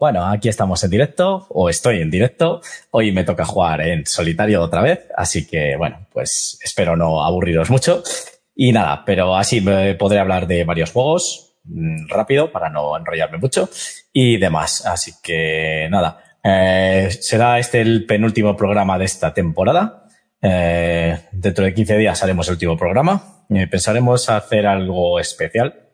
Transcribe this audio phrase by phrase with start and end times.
[0.00, 2.62] Bueno, aquí estamos en directo, o estoy en directo.
[2.90, 7.68] Hoy me toca jugar en solitario otra vez, así que bueno, pues espero no aburriros
[7.68, 8.02] mucho.
[8.54, 13.36] Y nada, pero así me podré hablar de varios juegos mm, rápido para no enrollarme
[13.36, 13.68] mucho
[14.10, 14.86] y demás.
[14.86, 20.06] Así que nada, eh, será este el penúltimo programa de esta temporada.
[20.40, 23.44] Eh, dentro de 15 días haremos el último programa.
[23.50, 25.90] Eh, pensaremos hacer algo especial.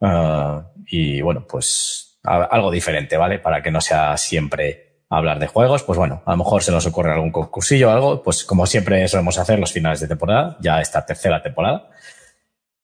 [0.00, 3.38] Ah, y bueno, pues algo diferente, ¿vale?
[3.38, 6.86] Para que no sea siempre hablar de juegos, pues bueno, a lo mejor se nos
[6.86, 10.80] ocurre algún concursillo o algo, pues como siempre solemos hacer los finales de temporada, ya
[10.80, 11.90] esta tercera temporada.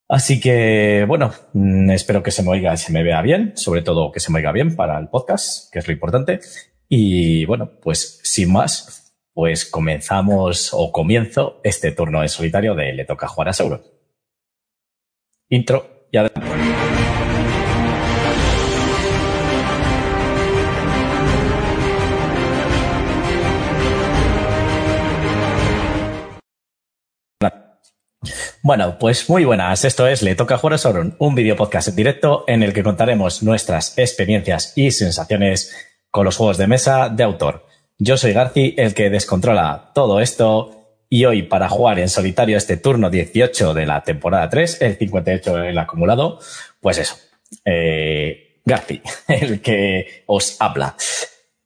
[0.09, 3.83] Así que, bueno, mm, espero que se me oiga y se me vea bien, sobre
[3.83, 6.41] todo que se me oiga bien para el podcast, que es lo importante.
[6.89, 13.05] Y bueno, pues sin más, pues comenzamos o comienzo este turno en solitario de Le
[13.05, 13.83] toca jugar a Sauro.
[15.51, 16.88] Intro y adelante.
[28.69, 29.87] Bueno, pues muy buenas.
[29.87, 32.83] Esto es Le Toca Jugar a Sauron, un video podcast en directo en el que
[32.83, 35.75] contaremos nuestras experiencias y sensaciones
[36.11, 37.65] con los juegos de mesa de autor.
[37.97, 42.77] Yo soy Garci, el que descontrola todo esto, y hoy para jugar en solitario este
[42.77, 46.39] turno 18 de la temporada 3, el 58 el acumulado,
[46.79, 47.17] pues eso,
[47.65, 50.95] eh, Garci, el que os habla.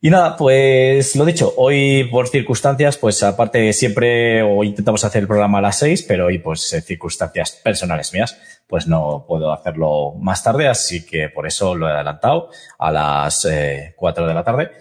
[0.05, 5.29] Y nada, pues lo dicho, hoy por circunstancias, pues aparte siempre o intentamos hacer el
[5.29, 8.37] programa a las seis, pero hoy pues circunstancias personales mías,
[8.67, 13.45] pues no puedo hacerlo más tarde, así que por eso lo he adelantado a las
[13.45, 14.73] eh, cuatro de la tarde,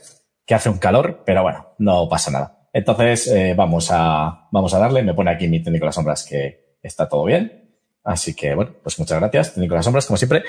[0.43, 2.67] que hace un calor, pero bueno, no pasa nada.
[2.73, 6.25] Entonces eh, vamos a vamos a darle, me pone aquí mi técnico de las sombras
[6.27, 10.17] que está todo bien, así que bueno, pues muchas gracias, técnico de las sombras como
[10.17, 10.41] siempre,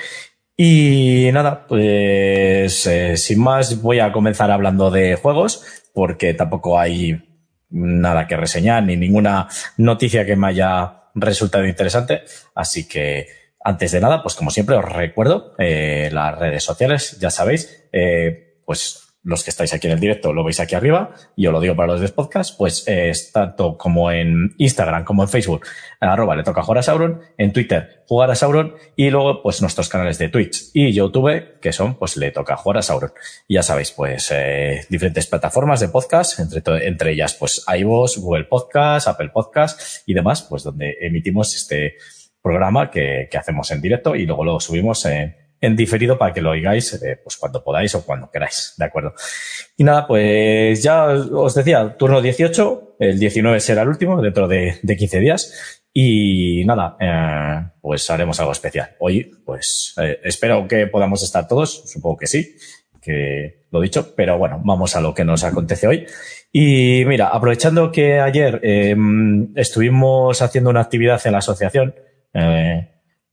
[0.55, 7.21] y nada, pues eh, sin más voy a comenzar hablando de juegos porque tampoco hay
[7.69, 12.23] nada que reseñar ni ninguna noticia que me haya resultado interesante.
[12.53, 13.27] Así que
[13.63, 18.61] antes de nada, pues como siempre os recuerdo eh, las redes sociales, ya sabéis, eh,
[18.65, 21.75] pues los que estáis aquí en el directo lo veis aquí arriba, y lo digo
[21.75, 25.65] para los de podcast, pues es tanto como en Instagram como en Facebook,
[25.99, 29.87] arroba le toca jugar a Sauron, en Twitter jugar a Sauron, y luego pues nuestros
[29.89, 33.13] canales de Twitch y YouTube, que son pues le toca jugar a Sauron.
[33.47, 38.43] Y ya sabéis, pues eh, diferentes plataformas de podcast, entre, entre ellas pues iVoox, Google
[38.45, 41.95] Podcast, Apple Podcast y demás, pues donde emitimos este
[42.41, 46.41] programa que, que hacemos en directo y luego lo subimos en en diferido para que
[46.41, 49.13] lo oigáis eh, pues cuando podáis o cuando queráis, ¿de acuerdo?
[49.77, 54.77] Y nada, pues ya os decía, turno 18, el 19 será el último dentro de,
[54.81, 55.81] de 15 días.
[55.93, 58.89] Y nada, eh, pues haremos algo especial.
[58.99, 62.57] Hoy, pues eh, espero que podamos estar todos, supongo que sí,
[63.01, 66.05] que lo dicho, pero bueno, vamos a lo que nos acontece hoy.
[66.51, 71.95] Y mira, aprovechando que ayer em, estuvimos haciendo una actividad en la asociación,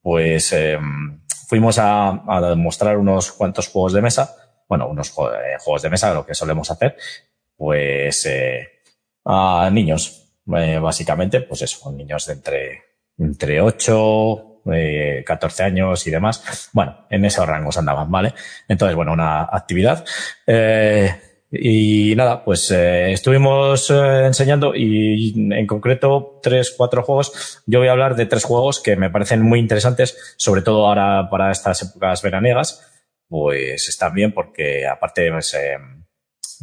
[0.02, 4.36] pues em, fuimos a, a mostrar unos cuantos juegos de mesa,
[4.68, 6.96] bueno, unos eh, juegos de mesa, lo que solemos hacer,
[7.56, 8.68] pues eh,
[9.24, 12.82] a niños, eh, básicamente, pues eso, niños de entre,
[13.18, 16.70] entre 8, eh, 14 años y demás.
[16.72, 18.32] Bueno, en esos rangos andaban, ¿vale?
[18.68, 20.04] Entonces, bueno, una actividad.
[20.46, 21.12] Eh,
[21.52, 27.62] y nada, pues eh, estuvimos eh, enseñando y en concreto tres, cuatro juegos.
[27.66, 31.28] Yo voy a hablar de tres juegos que me parecen muy interesantes, sobre todo ahora
[31.28, 32.86] para estas épocas veraniegas.
[33.28, 35.76] Pues están bien porque aparte pues, eh,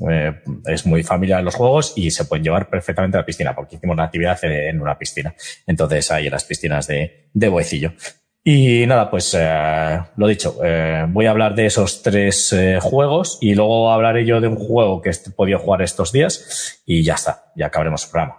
[0.09, 3.75] eh, es muy familiar los juegos y se pueden llevar perfectamente a la piscina porque
[3.75, 5.36] hicimos una actividad en una piscina.
[5.66, 7.94] Entonces hay en las piscinas de, de Boecillo.
[8.50, 13.40] Y nada, pues eh, lo dicho, eh, voy a hablar de esos tres eh, juegos
[13.41, 17.16] y luego hablaré yo de un juego que he podido jugar estos días y ya
[17.16, 18.38] está, ya acabaremos el programa.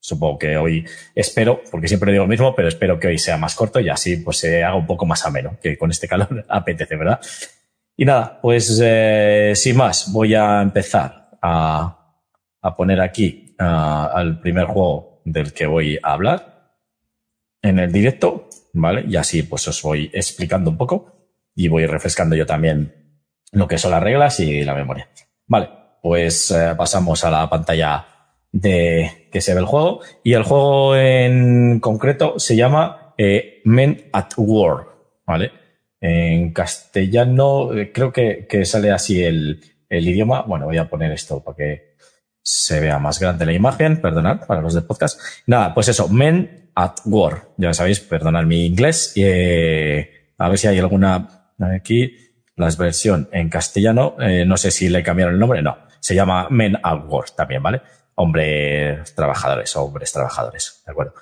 [0.00, 3.54] Supongo que hoy espero, porque siempre digo lo mismo, pero espero que hoy sea más
[3.54, 6.96] corto y así pues se haga un poco más ameno, que con este calor apetece,
[6.96, 7.20] ¿verdad?
[7.98, 8.82] Y nada, pues
[9.54, 12.00] sin más, voy a empezar a,
[12.74, 16.70] poner aquí uh, al primer juego del que voy a hablar
[17.60, 19.04] en el directo ¿vale?
[19.08, 22.92] Y así pues os voy explicando un poco y voy refrescando yo también
[23.52, 25.08] lo que son las reglas y la memoria.
[25.46, 25.70] Vale,
[26.02, 28.06] pues eh, pasamos a la pantalla
[28.52, 34.08] de que se ve el juego y el juego en concreto se llama eh, Men
[34.12, 34.86] at War,
[35.26, 35.52] ¿vale?
[36.00, 40.42] En castellano eh, creo que, que sale así el, el idioma.
[40.42, 41.94] Bueno, voy a poner esto para que
[42.42, 45.18] se vea más grande la imagen, perdonad, para los de podcast.
[45.46, 47.48] Nada, pues eso, Men at War.
[47.56, 49.12] Ya sabéis, perdonad mi inglés.
[49.16, 52.16] Eh, a ver si hay alguna aquí.
[52.56, 56.48] la versión en castellano, eh, no sé si le cambiaron el nombre, no, se llama
[56.50, 57.82] Men at Work también, ¿vale?
[58.16, 61.14] Hombres trabajadores, hombres trabajadores, ¿de acuerdo?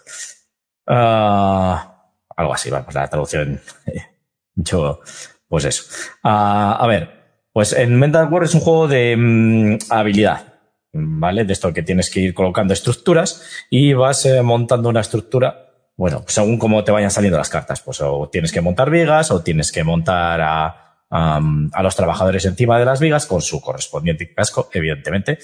[0.86, 3.60] Ah, algo así, vamos, la traducción,
[4.54, 5.00] yo,
[5.48, 5.84] pues eso.
[6.22, 10.51] Ah, a ver, pues en Men at Work es un juego de mm, habilidad,
[10.92, 11.44] ¿vale?
[11.44, 16.24] De esto que tienes que ir colocando estructuras y vas eh, montando una estructura bueno,
[16.26, 19.70] según cómo te vayan saliendo las cartas, pues o tienes que montar vigas o tienes
[19.70, 25.38] que montar a, a, los trabajadores encima de las vigas con su correspondiente casco, evidentemente.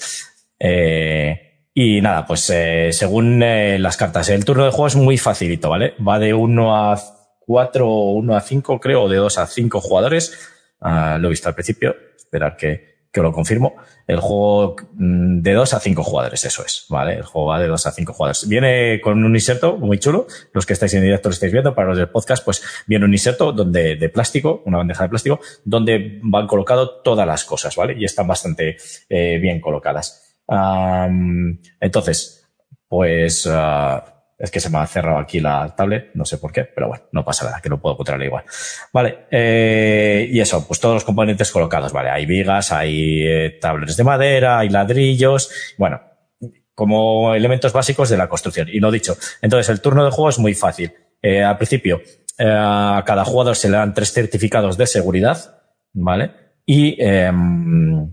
[0.59, 5.17] Eh, y nada, pues eh, según eh, las cartas, el turno de juego es muy
[5.17, 5.93] facilito, ¿vale?
[6.05, 6.99] Va de 1 a
[7.45, 10.37] 4 o 1 a 5, creo, o de 2 a 5 jugadores.
[10.81, 13.75] Ah, lo he visto al principio, esperar que, que lo confirmo.
[14.07, 17.15] El juego mm, de 2 a 5 jugadores, eso es, ¿vale?
[17.15, 18.47] El juego va de 2 a 5 jugadores.
[18.47, 20.27] Viene con un inserto muy chulo.
[20.53, 21.73] Los que estáis en directo lo estáis viendo.
[21.73, 25.39] Para los del podcast, pues viene un inserto donde, de plástico, una bandeja de plástico,
[25.63, 27.95] donde van colocado todas las cosas, ¿vale?
[27.97, 28.77] Y están bastante
[29.09, 30.37] eh, bien colocadas.
[30.47, 32.47] Um, entonces,
[32.87, 34.01] pues, uh,
[34.39, 37.03] es que se me ha cerrado aquí la tablet, no sé por qué, pero bueno,
[37.11, 38.45] no pasa nada, que no puedo encontrarla igual.
[38.93, 43.97] Vale, eh, y eso, pues todos los componentes colocados, vale, hay vigas, hay eh, tableros
[43.97, 46.01] de madera, hay ladrillos, bueno,
[46.73, 48.69] como elementos básicos de la construcción.
[48.71, 50.93] Y lo dicho, entonces el turno de juego es muy fácil.
[51.21, 52.01] Eh, al principio,
[52.37, 56.31] eh, a cada jugador se le dan tres certificados de seguridad, ¿vale?
[56.65, 58.09] Y em,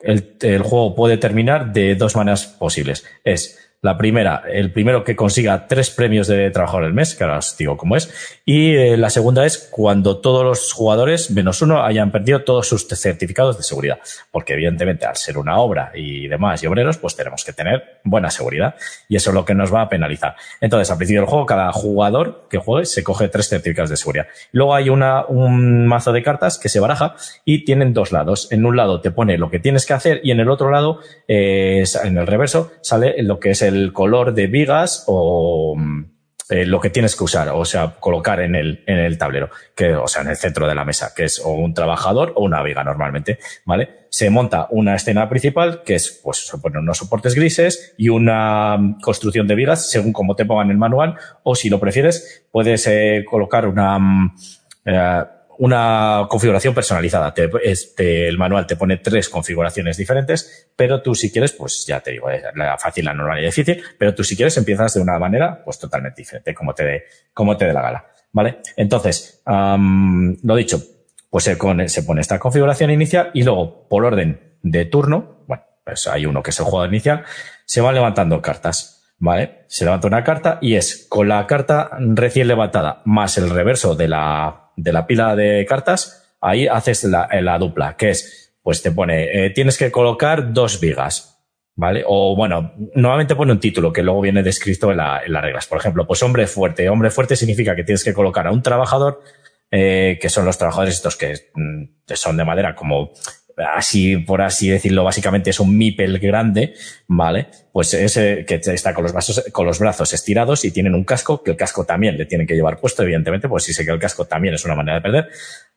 [0.00, 3.06] el, el juego puede terminar de dos maneras posibles.
[3.24, 7.38] Es la primera, el primero que consiga tres premios de trabajador del mes, que ahora
[7.38, 8.38] os digo cómo es.
[8.44, 12.86] Y eh, la segunda es cuando todos los jugadores, menos uno, hayan perdido todos sus
[12.86, 13.98] certificados de seguridad.
[14.30, 18.30] Porque evidentemente, al ser una obra y demás y obreros, pues tenemos que tener buena
[18.30, 18.76] seguridad.
[19.08, 20.36] Y eso es lo que nos va a penalizar.
[20.60, 24.28] Entonces, al principio del juego, cada jugador que juegue se coge tres certificados de seguridad.
[24.52, 28.46] Luego hay una, un mazo de cartas que se baraja y tienen dos lados.
[28.52, 31.00] En un lado te pone lo que tienes que hacer y en el otro lado,
[31.26, 36.04] eh, en el reverso, sale lo que es el el color de vigas o mm,
[36.52, 39.94] eh, lo que tienes que usar, o sea, colocar en el, en el tablero, que,
[39.94, 42.62] o sea, en el centro de la mesa, que es o un trabajador o una
[42.62, 44.06] viga normalmente, ¿vale?
[44.10, 49.00] Se monta una escena principal, que es, pues, se unos soportes grises y una mm,
[49.00, 53.24] construcción de vigas, según como te pongan el manual, o si lo prefieres, puedes eh,
[53.28, 54.36] colocar una, mm,
[54.84, 55.22] eh,
[55.58, 57.32] una configuración personalizada.
[57.34, 62.00] Te, este, el manual te pone tres configuraciones diferentes, pero tú si quieres, pues ya
[62.00, 65.00] te digo, es la fácil, la normal y difícil, pero tú si quieres empiezas de
[65.00, 68.06] una manera pues totalmente diferente, como te dé, como te dé la gala.
[68.32, 68.60] ¿Vale?
[68.76, 70.82] Entonces, lo dicho,
[71.28, 76.24] pues se pone, esta configuración inicial y luego, por orden de turno, bueno, pues hay
[76.26, 77.24] uno que es el juego inicial,
[77.66, 78.98] se van levantando cartas.
[79.24, 79.66] ¿Vale?
[79.68, 84.08] Se levanta una carta y es con la carta recién levantada más el reverso de
[84.08, 88.92] la de la pila de cartas, ahí haces la, la dupla, que es, pues te
[88.92, 91.32] pone, eh, tienes que colocar dos vigas,
[91.74, 92.04] ¿vale?
[92.06, 95.66] O bueno, normalmente pone un título que luego viene descrito en las reglas.
[95.66, 96.88] Por ejemplo, pues hombre fuerte.
[96.88, 99.22] Hombre fuerte significa que tienes que colocar a un trabajador,
[99.70, 101.84] eh, que son los trabajadores estos que mm,
[102.14, 103.12] son de madera como
[103.56, 106.74] así, por así decirlo, básicamente es un mipel grande,
[107.06, 107.48] ¿vale?
[107.72, 111.42] Pues ese que está con los brazos, con los brazos estirados y tienen un casco,
[111.42, 113.98] que el casco también le tienen que llevar puesto, evidentemente, pues si sé que el
[113.98, 115.28] casco también es una manera de perder,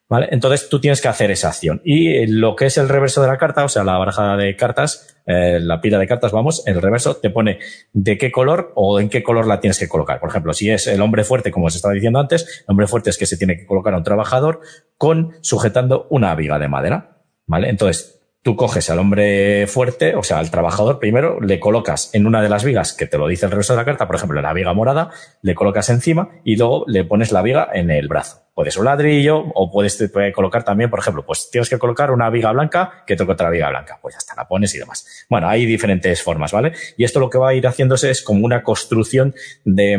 [0.08, 0.28] ¿vale?
[0.30, 1.80] Entonces tú tienes que hacer esa acción.
[1.84, 5.16] Y lo que es el reverso de la carta, o sea, la baraja de cartas,
[5.26, 7.58] eh, la pila de cartas, vamos, el reverso te pone
[7.92, 10.20] de qué color o en qué color la tienes que colocar.
[10.20, 13.10] Por ejemplo, si es el hombre fuerte, como os estaba diciendo antes, el hombre fuerte
[13.10, 14.60] es que se tiene que colocar a un trabajador
[14.96, 17.15] con sujetando una viga de madera.
[17.46, 17.68] ¿Vale?
[17.68, 22.40] Entonces, tú coges al hombre fuerte, o sea, al trabajador primero, le colocas en una
[22.40, 24.52] de las vigas que te lo dice el reverso de la carta, por ejemplo, la
[24.52, 25.10] viga morada,
[25.42, 28.42] le colocas encima y luego le pones la viga en el brazo.
[28.54, 32.52] Puedes un ladrillo o puedes colocar también, por ejemplo, pues tienes que colocar una viga
[32.52, 33.98] blanca que toque otra viga blanca.
[34.00, 35.26] Pues ya está, la pones y demás.
[35.28, 36.72] Bueno, hay diferentes formas, ¿vale?
[36.96, 39.34] Y esto lo que va a ir haciéndose es como una construcción
[39.64, 39.98] de,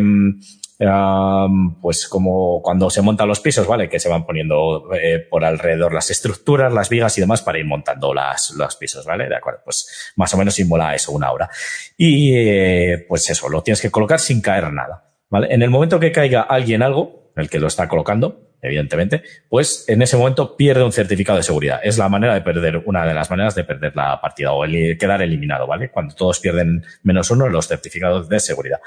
[0.78, 3.90] pues como cuando se montan los pisos, ¿vale?
[3.90, 7.66] Que se van poniendo eh, por alrededor las estructuras, las vigas y demás para ir
[7.66, 9.28] montando las, los pisos, ¿vale?
[9.28, 11.50] De acuerdo, pues más o menos simula eso, una hora.
[11.98, 15.48] Y eh, pues eso, lo tienes que colocar sin caer nada, ¿vale?
[15.50, 20.02] En el momento que caiga alguien algo, el que lo está colocando, evidentemente, pues en
[20.02, 21.80] ese momento pierde un certificado de seguridad.
[21.84, 24.98] Es la manera de perder, una de las maneras de perder la partida o el,
[25.00, 25.90] quedar eliminado, ¿vale?
[25.90, 28.80] Cuando todos pierden menos uno los certificados de seguridad.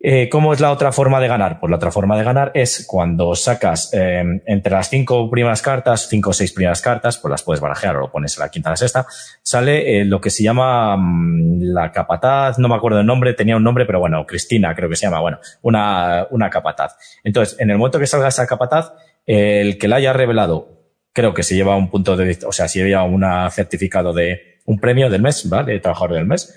[0.00, 1.58] Eh, ¿Cómo es la otra forma de ganar?
[1.58, 6.06] Pues la otra forma de ganar es cuando sacas eh, entre las cinco primeras cartas,
[6.08, 8.70] cinco o seis primeras cartas, pues las puedes barajear o lo pones en la quinta
[8.70, 9.06] o la sexta,
[9.42, 13.56] sale eh, lo que se llama mm, la capataz, no me acuerdo el nombre, tenía
[13.56, 16.96] un nombre, pero bueno, Cristina creo que se llama, bueno, una, una capataz.
[17.24, 18.92] Entonces, en el momento que salga esa capataz,
[19.26, 20.78] el que la haya revelado
[21.12, 24.78] creo que se lleva un punto de, o sea, se lleva un certificado de un
[24.78, 25.72] premio del mes, ¿vale?
[25.72, 26.54] De trabajador del mes.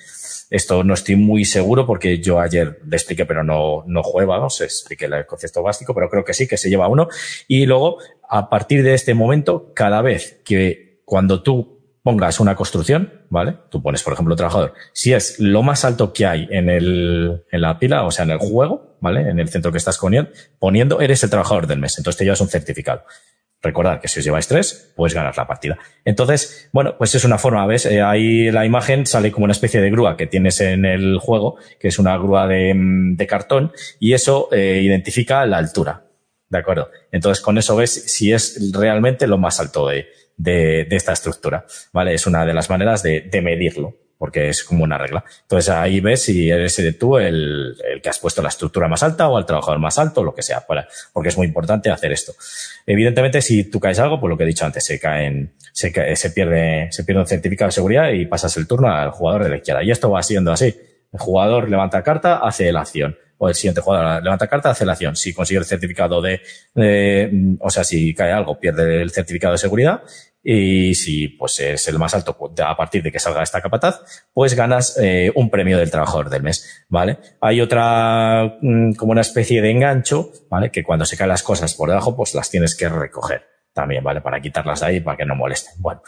[0.51, 4.03] Esto no estoy muy seguro porque yo ayer le expliqué, pero no, no.
[4.49, 7.07] Se expliqué el concepto básico, pero creo que sí, que se lleva uno.
[7.47, 13.21] Y luego, a partir de este momento, cada vez que cuando tú pongas una construcción,
[13.29, 13.55] ¿vale?
[13.69, 14.73] Tú pones, por ejemplo, trabajador.
[14.91, 18.31] Si es lo más alto que hay en, el, en la pila, o sea, en
[18.31, 19.29] el juego, ¿vale?
[19.29, 19.99] En el centro que estás
[20.59, 21.97] poniendo, eres el trabajador del mes.
[21.97, 23.03] Entonces te llevas un certificado.
[23.63, 25.77] Recordad que si os lleváis tres, puedes ganar la partida.
[26.03, 27.85] Entonces, bueno, pues es una forma, ¿ves?
[27.85, 31.57] Eh, ahí la imagen sale como una especie de grúa que tienes en el juego,
[31.79, 36.05] que es una grúa de, mm, cartón, y eso eh, identifica la altura.
[36.49, 36.89] ¿De acuerdo?
[37.11, 41.65] Entonces, con eso ves si es realmente lo más alto de, de, de esta estructura.
[41.93, 42.13] ¿Vale?
[42.15, 45.25] Es una de las maneras de, de medirlo porque es como una regla.
[45.41, 49.27] Entonces ahí ves si eres tú el, el, que has puesto la estructura más alta
[49.27, 50.63] o al trabajador más alto, lo que sea,
[51.11, 52.33] porque es muy importante hacer esto.
[52.85, 56.15] Evidentemente, si tú caes algo, pues lo que he dicho antes, se caen, se, cae,
[56.15, 59.49] se pierde, se pierde un certificado de seguridad y pasas el turno al jugador de
[59.49, 59.83] la izquierda.
[59.83, 60.67] Y esto va siendo así.
[61.11, 63.17] El jugador levanta carta, hace la acción.
[63.39, 65.15] O el siguiente jugador levanta carta, hace la acción.
[65.15, 66.41] Si consigue el certificado de,
[66.75, 70.03] de, o sea, si cae algo, pierde el certificado de seguridad
[70.43, 74.01] y si pues es el más alto pues, a partir de que salga esta capataz,
[74.33, 77.17] pues ganas eh, un premio del trabajador del mes, ¿vale?
[77.39, 80.71] Hay otra mm, como una especie de engancho, ¿vale?
[80.71, 83.43] Que cuando se caen las cosas por debajo, pues las tienes que recoger
[83.73, 84.21] también, ¿vale?
[84.21, 85.75] Para quitarlas de ahí para que no molesten.
[85.77, 86.01] Bueno,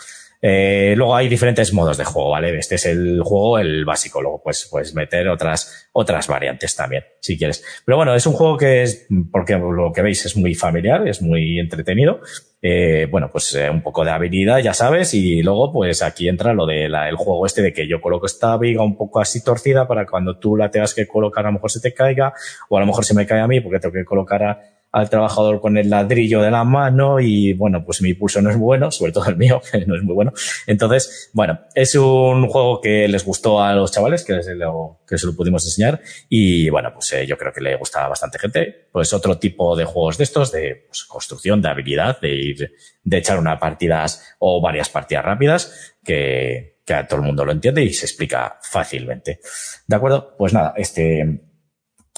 [0.46, 2.58] eh, luego hay diferentes modos de juego, ¿vale?
[2.58, 4.22] Este es el juego, el básico.
[4.22, 7.64] Luego pues puedes meter otras, otras variantes también, si quieres.
[7.86, 11.22] Pero bueno, es un juego que es, porque lo que veis es muy familiar, es
[11.22, 12.20] muy entretenido.
[12.62, 16.54] Eh, bueno, pues eh, un poco de habilidad, ya sabes, y luego pues aquí entra
[16.54, 19.88] lo del el juego este de que yo coloco esta viga un poco así torcida
[19.88, 22.34] para cuando tú la tengas que colocar a lo mejor se te caiga,
[22.70, 24.60] o a lo mejor se me cae a mí porque tengo que colocar a,
[24.94, 28.58] al trabajador con el ladrillo de la mano y bueno, pues mi pulso no es
[28.58, 30.32] bueno, sobre todo el mío, que no es muy bueno.
[30.68, 35.18] Entonces, bueno, es un juego que les gustó a los chavales, que, se lo, que
[35.18, 38.38] se lo pudimos enseñar y bueno, pues eh, yo creo que le gusta a bastante
[38.38, 38.88] gente.
[38.92, 42.72] Pues otro tipo de juegos de estos, de pues, construcción, de habilidad, de ir,
[43.04, 47.52] de echar unas partidas o varias partidas rápidas que, que a todo el mundo lo
[47.52, 49.40] entiende y se explica fácilmente.
[49.88, 50.36] ¿De acuerdo?
[50.38, 51.42] Pues nada, este,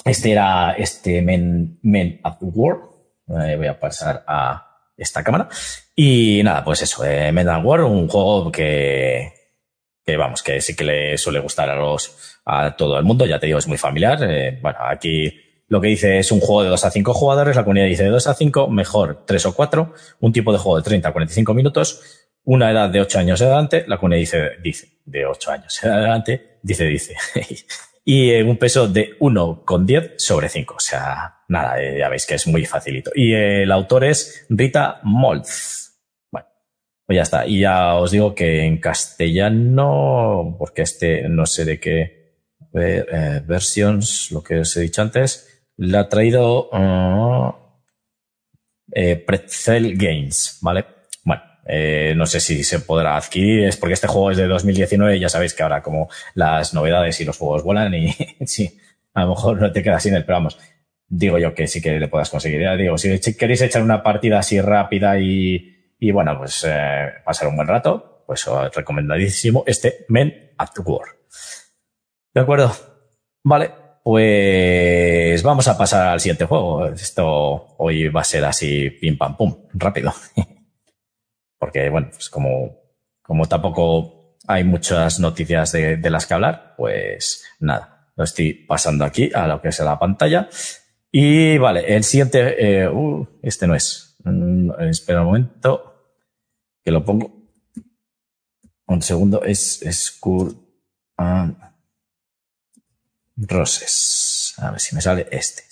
[0.06, 2.78] este era este Men, Men at War.
[3.28, 5.48] Eh, voy a pasar a esta cámara.
[5.94, 9.32] Y nada, pues eso, eh, Men at War, un juego que,
[10.04, 13.26] que vamos, que sí que le suele gustar a los, a todo el mundo.
[13.26, 14.18] Ya te digo, es muy familiar.
[14.22, 15.32] Eh, bueno, aquí
[15.68, 18.10] lo que dice es un juego de 2 a 5 jugadores, la comunidad dice de
[18.10, 21.54] 2 a 5, mejor 3 o 4, un tipo de juego de 30 a 45
[21.54, 25.80] minutos, una edad de 8 años de adelante, la comunidad dice, dice, de 8 años
[25.82, 27.16] de adelante, dice, dice.
[28.08, 30.74] y en un peso de 1,10 sobre 5.
[30.76, 33.10] O sea, nada, eh, ya veis que es muy facilito.
[33.12, 35.98] Y el autor es Rita Moltz.
[36.30, 36.46] Bueno,
[37.04, 37.46] pues ya está.
[37.46, 42.36] Y ya os digo que en castellano, porque este no sé de qué
[42.74, 47.54] eh, versions, lo que os he dicho antes, le ha traído uh,
[48.92, 50.95] eh, Pretzel Games, ¿vale?
[51.68, 55.20] Eh, no sé si se podrá adquirir, es porque este juego es de 2019 y
[55.20, 58.12] ya sabéis que ahora como las novedades y los juegos vuelan y
[58.46, 58.78] sí,
[59.14, 60.58] a lo mejor no te quedas sin él, pero vamos,
[61.08, 62.60] digo yo que sí que le puedas conseguir.
[62.60, 67.48] Ya digo, si queréis echar una partida así rápida y, y bueno, pues eh, pasar
[67.48, 71.08] un buen rato, pues os recomendadísimo este Men at War.
[72.34, 72.72] ¿De acuerdo?
[73.44, 73.70] Vale,
[74.02, 76.86] pues vamos a pasar al siguiente juego.
[76.86, 80.12] Esto hoy va a ser así pim pam pum, rápido.
[81.58, 82.76] porque bueno, pues como,
[83.22, 89.04] como tampoco hay muchas noticias de, de, las que hablar, pues nada, lo estoy pasando
[89.04, 90.48] aquí a lo que es la pantalla.
[91.10, 94.16] Y vale, el siguiente, eh, uh, este no es.
[94.24, 96.14] Mm, espera un momento,
[96.84, 97.32] que lo pongo.
[98.86, 100.56] Un segundo, es School
[101.16, 101.56] and
[103.36, 104.54] Roses.
[104.58, 105.64] A ver si me sale este.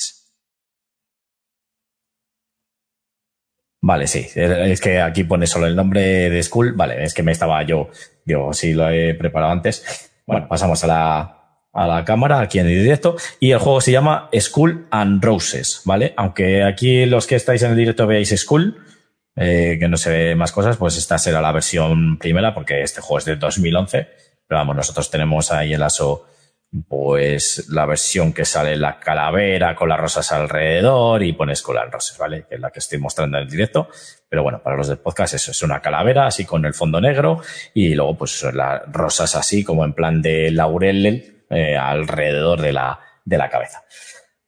[3.86, 4.26] Vale, sí.
[4.34, 6.72] Es que aquí pone solo el nombre de School.
[6.72, 7.90] Vale, es que me estaba yo,
[8.24, 10.10] yo sí lo he preparado antes.
[10.26, 13.92] Bueno, pasamos a la, a la cámara aquí en el directo y el juego se
[13.92, 16.14] llama School and Roses, ¿vale?
[16.16, 18.78] Aunque aquí los que estáis en el directo veáis School,
[19.36, 23.02] eh, que no se ve más cosas, pues esta será la versión primera porque este
[23.02, 24.08] juego es de 2011.
[24.48, 26.26] Pero vamos, nosotros tenemos ahí el ASO
[26.88, 32.18] pues la versión que sale la calavera con las rosas alrededor y pones cola rosas,
[32.18, 32.46] ¿vale?
[32.48, 33.88] Que es la que estoy mostrando en el directo.
[34.28, 37.40] Pero bueno, para los del podcast eso es una calavera así con el fondo negro
[37.74, 42.98] y luego pues las rosas así como en plan de laurel eh, alrededor de la,
[43.24, 43.84] de la cabeza.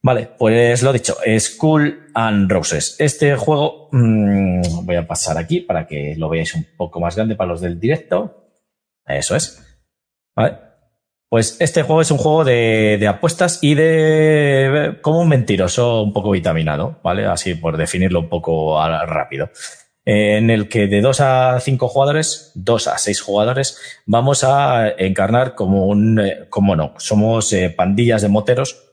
[0.03, 2.97] Vale, pues lo dicho, School and Roses.
[2.99, 7.37] Este juego mmm, voy a pasar aquí para que lo veáis un poco más grande
[7.37, 8.53] para los del directo.
[9.05, 9.63] Eso es.
[10.35, 10.66] Vale.
[11.29, 16.13] Pues este juego es un juego de, de, apuestas y de como un mentiroso un
[16.13, 17.27] poco vitaminado, ¿vale?
[17.27, 19.51] Así por definirlo un poco rápido.
[20.05, 25.57] En el que de dos a cinco jugadores, dos a seis jugadores, vamos a encarnar
[25.57, 28.87] como un, eh, como no, somos eh, pandillas de moteros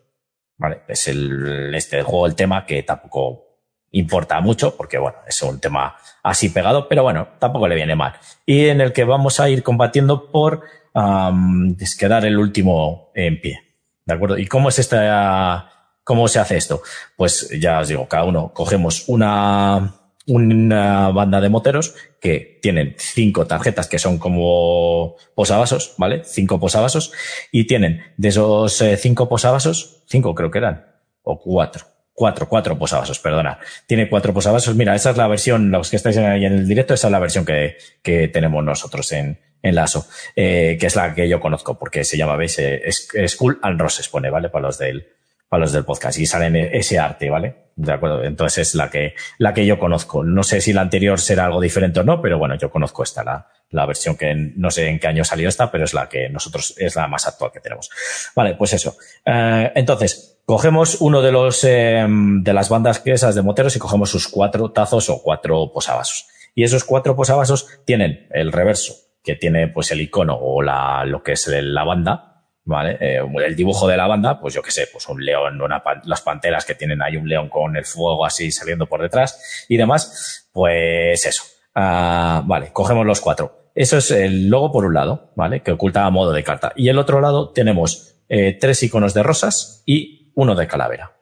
[0.58, 0.82] ¿vale?
[0.88, 3.60] Es el, este juego el tema que tampoco
[3.92, 8.14] importa mucho, porque bueno, es un tema así pegado, pero bueno, tampoco le viene mal.
[8.46, 10.64] Y en el que vamos a ir combatiendo por
[10.94, 13.60] um, quedar el último en pie.
[14.06, 14.38] ¿De acuerdo?
[14.38, 15.70] ¿Y cómo es esta,
[16.04, 16.82] cómo se hace esto?
[17.16, 19.96] Pues ya os digo, cada uno cogemos una,
[20.28, 26.24] una banda de moteros que tienen cinco tarjetas que son como posavasos, ¿vale?
[26.26, 27.12] Cinco posavasos
[27.52, 30.86] y tienen de esos eh, cinco posavasos, cinco creo que eran,
[31.22, 33.60] o cuatro, cuatro, cuatro posavasos, perdona.
[33.88, 34.76] Tiene cuatro posavasos.
[34.76, 37.20] Mira, esa es la versión, los que estáis ahí en el directo, esa es la
[37.20, 40.06] versión que, que tenemos nosotros en, en Lasso,
[40.36, 42.84] eh, que es la que yo conozco porque se llama, veis, eh,
[43.28, 44.50] School and Roses pone, ¿vale?
[44.50, 45.08] Para los del,
[45.50, 47.56] para los del podcast y salen ese arte, ¿vale?
[47.76, 48.24] De acuerdo.
[48.24, 50.24] Entonces es la que, la que yo conozco.
[50.24, 53.24] No sé si la anterior será algo diferente o no, pero bueno, yo conozco esta,
[53.24, 56.30] la, la versión que no sé en qué año salió esta, pero es la que
[56.30, 57.90] nosotros, es la más actual que tenemos.
[58.36, 58.98] Vale, pues eso.
[59.26, 63.80] Eh, entonces, cogemos uno de los, eh, de las bandas que esas de moteros y
[63.80, 66.28] cogemos sus cuatro tazos o cuatro posavasos.
[66.56, 68.94] Y esos cuatro posavasos tienen el reverso,
[69.24, 72.98] que tiene pues el icono o la, lo que es la banda, ¿vale?
[73.00, 76.22] Eh, el dibujo de la banda, pues yo qué sé, pues un león, una, las
[76.22, 80.50] panteras que tienen ahí un león con el fuego así saliendo por detrás y demás,
[80.52, 81.44] pues eso.
[81.76, 83.72] Ah, vale, cogemos los cuatro.
[83.76, 85.62] Eso es el logo por un lado, ¿vale?
[85.62, 86.74] Que oculta a modo de carta.
[86.76, 91.14] Y el otro lado tenemos eh, tres iconos de rosas y uno de calavera.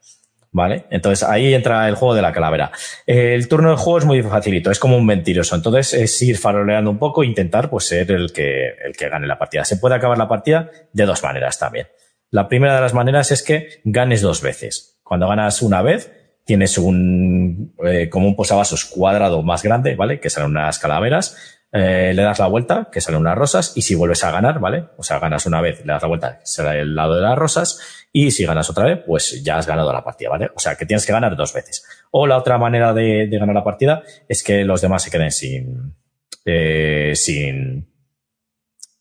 [0.53, 0.85] ¿Vale?
[0.89, 2.71] Entonces ahí entra el juego de la calavera.
[3.05, 5.55] El turno de juego es muy facilito, es como un mentiroso.
[5.55, 9.27] Entonces es ir faroleando un poco e intentar pues ser el que, el que gane
[9.27, 9.63] la partida.
[9.63, 11.87] Se puede acabar la partida de dos maneras también.
[12.31, 14.99] La primera de las maneras es que ganes dos veces.
[15.03, 16.11] Cuando ganas una vez,
[16.45, 20.19] tienes un, eh, como un posavasos cuadrado más grande, ¿vale?
[20.19, 23.95] Que salen unas calaveras eh, le das la vuelta, que salen unas rosas, y si
[23.95, 24.87] vuelves a ganar, ¿vale?
[24.97, 27.79] O sea, ganas una vez, le das la vuelta, será el lado de las rosas,
[28.11, 30.49] y si ganas otra vez, pues ya has ganado la partida, ¿vale?
[30.55, 31.85] O sea, que tienes que ganar dos veces.
[32.11, 35.31] O la otra manera de, de ganar la partida es que los demás se queden
[35.31, 35.95] sin,
[36.45, 37.89] eh, sin,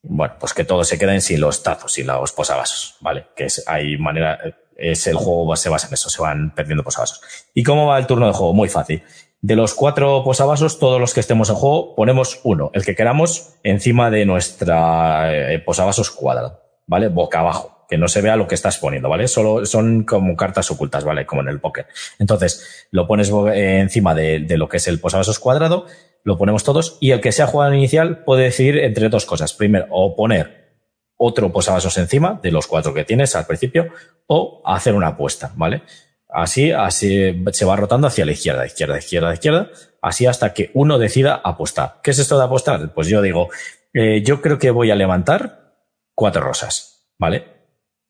[0.03, 3.27] bueno, pues que todos se queden sin los tazos y los posavasos, ¿vale?
[3.35, 4.39] Que es, hay manera,
[4.77, 7.21] es el juego se basa en eso, se van perdiendo posavasos.
[7.55, 8.55] ¿Y cómo va el turno de juego?
[8.55, 9.03] Muy fácil.
[9.43, 13.55] De los cuatro posavasos, todos los que estemos en juego, ponemos uno, el que queramos,
[13.63, 17.09] encima de nuestra eh, posavasos cuadrado, ¿vale?
[17.09, 19.29] Boca abajo, que no se vea lo que estás poniendo, ¿vale?
[19.29, 21.25] Solo son como cartas ocultas, ¿vale?
[21.25, 21.87] Como en el póker.
[22.19, 25.87] Entonces, lo pones eh, encima de, lo que es el posavasos cuadrado,
[26.23, 29.55] lo ponemos todos, y el que sea jugado inicial puede decidir entre dos cosas.
[29.55, 30.75] Primero, o poner
[31.17, 33.89] otro posavasos encima de los cuatro que tienes al principio,
[34.27, 35.83] o hacer una apuesta, ¿vale?
[36.33, 39.71] Así, así se va rotando hacia la izquierda, izquierda, izquierda, izquierda,
[40.03, 42.01] así hasta que uno decida apostar.
[42.03, 42.93] ¿Qué es esto de apostar?
[42.95, 43.49] Pues yo digo,
[43.93, 45.75] eh, yo creo que voy a levantar
[46.15, 47.45] cuatro rosas, ¿vale?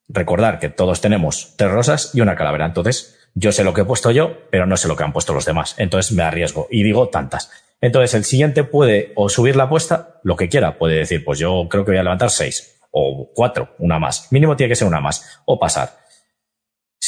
[0.09, 2.67] Recordar que todos tenemos tres rosas y una calavera.
[2.67, 5.33] Entonces, yo sé lo que he puesto yo, pero no sé lo que han puesto
[5.33, 5.75] los demás.
[5.79, 7.51] Entonces me arriesgo y digo tantas.
[7.81, 10.79] Entonces el siguiente puede o subir la apuesta, lo que quiera.
[10.79, 14.31] Puede decir, pues yo creo que voy a levantar seis o cuatro, una más.
[14.33, 15.41] Mínimo tiene que ser una más.
[15.45, 16.01] O pasar.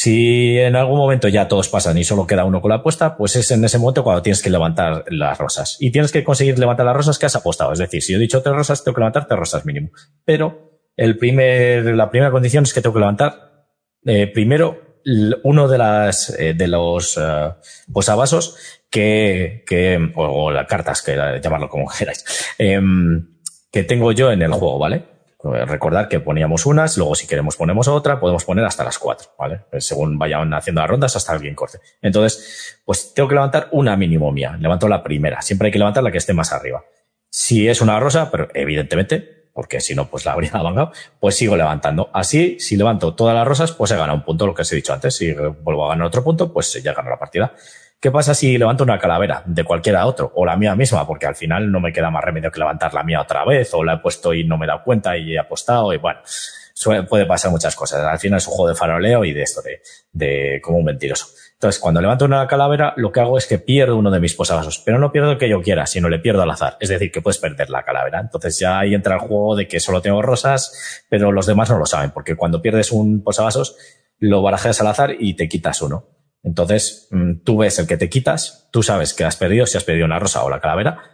[0.03, 3.37] Si en algún momento ya todos pasan y solo queda uno con la apuesta, pues
[3.37, 5.77] es en ese momento cuando tienes que levantar las rosas.
[5.79, 7.71] Y tienes que conseguir levantar las rosas que has apostado.
[7.71, 9.91] Es decir, si yo he dicho tres rosas, tengo que levantar tres rosas mínimo.
[10.25, 13.69] Pero el primer, la primera condición es que tengo que levantar
[14.03, 14.99] eh, primero
[15.43, 17.53] uno de las eh, de los eh,
[17.93, 18.57] posavasos
[18.89, 22.25] que, que o, las cartas que llamarlo como queráis
[22.57, 23.39] em,
[23.71, 25.12] que tengo yo en el juego, ¿vale?
[25.43, 29.29] Eh, recordar que poníamos unas, luego si queremos ponemos otra, podemos poner hasta las cuatro,
[29.37, 29.61] ¿vale?
[29.69, 31.79] Pues según vayan haciendo las rondas hasta alguien corte.
[32.01, 34.55] Entonces, pues tengo que levantar una mínimo mía.
[34.57, 35.41] Levanto la primera.
[35.41, 36.85] Siempre hay que levantar la que esté más arriba.
[37.29, 41.57] Si es una rosa, pero evidentemente, porque si no, pues la habría mangado, pues sigo
[41.57, 42.09] levantando.
[42.13, 44.77] Así, si levanto todas las rosas, pues he ganado un punto, lo que os he
[44.77, 45.15] dicho antes.
[45.15, 47.53] Si vuelvo a ganar otro punto, pues ya gano la partida.
[48.03, 50.29] ¿Qué pasa si levanto una calavera de cualquiera otro?
[50.35, 53.01] O la mía misma, porque al final no me queda más remedio que levantar la
[53.01, 55.39] mía otra vez, o la he puesto y no me he dado cuenta y he
[55.39, 56.19] apostado, y bueno,
[57.07, 58.03] puede pasar muchas cosas.
[58.03, 61.27] Al final es un juego de faroleo y de esto, de, de como un mentiroso.
[61.53, 64.79] Entonces, cuando levanto una calavera, lo que hago es que pierdo uno de mis posavasos,
[64.79, 66.75] pero no pierdo el que yo quiera, sino le pierdo al azar.
[66.81, 68.19] Es decir, que puedes perder la calavera.
[68.19, 71.77] Entonces ya ahí entra el juego de que solo tengo rosas, pero los demás no
[71.77, 73.77] lo saben, porque cuando pierdes un posavasos,
[74.19, 76.12] lo barajeas al azar y te quitas uno.
[76.43, 79.83] Entonces, mm, tú ves el que te quitas, tú sabes que has perdido, si has
[79.83, 81.13] perdido una rosa o la calavera,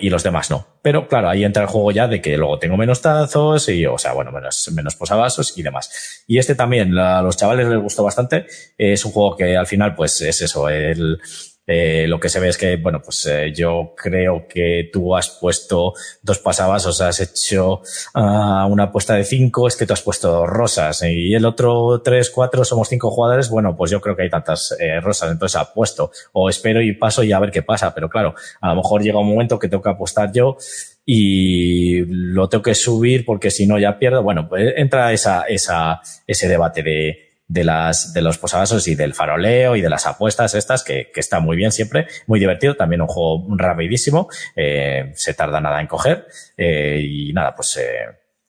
[0.00, 0.66] y los demás no.
[0.82, 3.96] Pero claro, ahí entra el juego ya de que luego tengo menos tazos y, o
[3.96, 6.24] sea, bueno, menos, menos posavasos y demás.
[6.26, 8.46] Y este también, a los chavales les gustó bastante.
[8.76, 11.18] Es un juego que al final, pues es eso, el,
[11.66, 15.30] eh, lo que se ve es que, bueno, pues eh, yo creo que tú has
[15.30, 17.80] puesto dos pasabas, o has hecho
[18.14, 22.30] uh, una apuesta de cinco, es que tú has puesto rosas y el otro tres,
[22.30, 26.12] cuatro, somos cinco jugadores, bueno, pues yo creo que hay tantas eh, rosas, entonces apuesto
[26.32, 29.18] o espero y paso y a ver qué pasa, pero claro, a lo mejor llega
[29.18, 30.56] un momento que tengo que apostar yo
[31.04, 36.00] y lo tengo que subir porque si no ya pierdo, bueno, pues entra esa, esa,
[36.26, 40.54] ese debate de, de las de los posavasos y del faroleo y de las apuestas
[40.54, 45.34] estas que, que está muy bien siempre muy divertido también un juego rapidísimo eh, se
[45.34, 48.06] tarda nada en coger eh, y nada pues eh,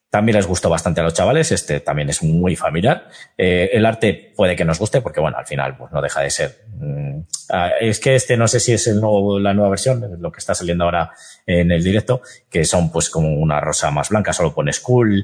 [0.10, 3.08] también les gustó bastante a los chavales este también es muy familiar
[3.38, 6.30] eh, el arte puede que nos guste porque bueno al final pues no deja de
[6.32, 7.20] ser mm,
[7.52, 10.40] ah, es que este no sé si es el nuevo, la nueva versión lo que
[10.40, 11.12] está saliendo ahora
[11.46, 15.24] en el directo que son pues como una rosa más blanca solo pones cool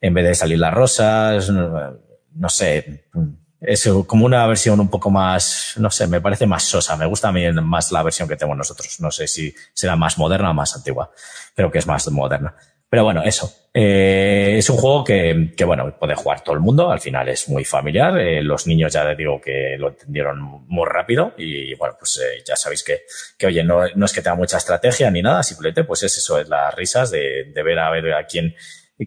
[0.00, 1.50] en vez de salir las rosas
[2.34, 3.06] no sé,
[3.60, 6.96] es como una versión un poco más, no sé, me parece más sosa.
[6.96, 9.00] Me gusta a mí más la versión que tenemos nosotros.
[9.00, 11.10] No sé si será más moderna o más antigua.
[11.54, 12.54] Creo que es más moderna.
[12.88, 13.52] Pero bueno, eso.
[13.72, 16.90] Eh, es un juego que, que, bueno, puede jugar todo el mundo.
[16.90, 18.16] Al final es muy familiar.
[18.18, 21.34] Eh, los niños ya les digo que lo entendieron muy rápido.
[21.38, 23.00] Y bueno, pues eh, ya sabéis que,
[23.38, 25.42] que oye, no, no es que tenga mucha estrategia ni nada.
[25.42, 28.54] Simplemente pues es eso, es las risas de, de ver a ver a quién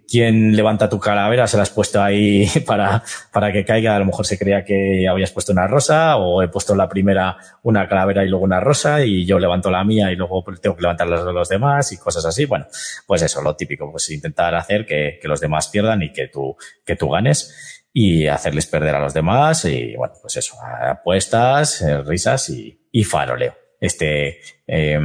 [0.08, 3.96] quién levanta tu calavera, se la has puesto ahí para, para que caiga.
[3.96, 7.38] A lo mejor se creía que habías puesto una rosa o he puesto la primera
[7.64, 10.82] una calavera y luego una rosa y yo levanto la mía y luego tengo que
[10.82, 12.46] levantar los de los demás y cosas así.
[12.46, 12.68] Bueno,
[13.06, 16.56] pues eso, lo típico, pues intentar hacer que, que los demás pierdan y que tú,
[16.86, 22.02] que tú ganes y hacerles perder a los demás y bueno, pues eso, apuestas, eh,
[22.02, 23.56] risas y, y faroleo.
[23.80, 25.00] Este eh,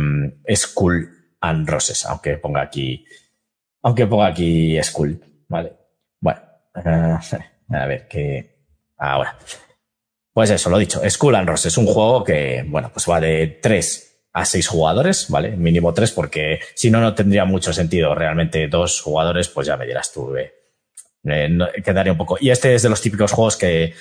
[0.45, 1.09] es cool
[1.40, 3.05] and roses, aunque ponga aquí
[3.83, 5.73] aunque ponga aquí school, ¿vale?
[6.21, 6.40] Bueno,
[6.77, 8.66] uh, a ver qué.
[8.97, 9.37] Ahora.
[10.33, 11.01] Pues eso, lo dicho.
[11.11, 15.27] School and Rose es un juego que, bueno, pues va de 3 a 6 jugadores,
[15.29, 15.51] ¿vale?
[15.57, 18.14] Mínimo 3, porque si no, no tendría mucho sentido.
[18.14, 20.53] Realmente dos jugadores, pues ya me dirás tú, eh,
[21.25, 22.38] eh, quedaría un poco.
[22.40, 23.92] Y este es de los típicos juegos que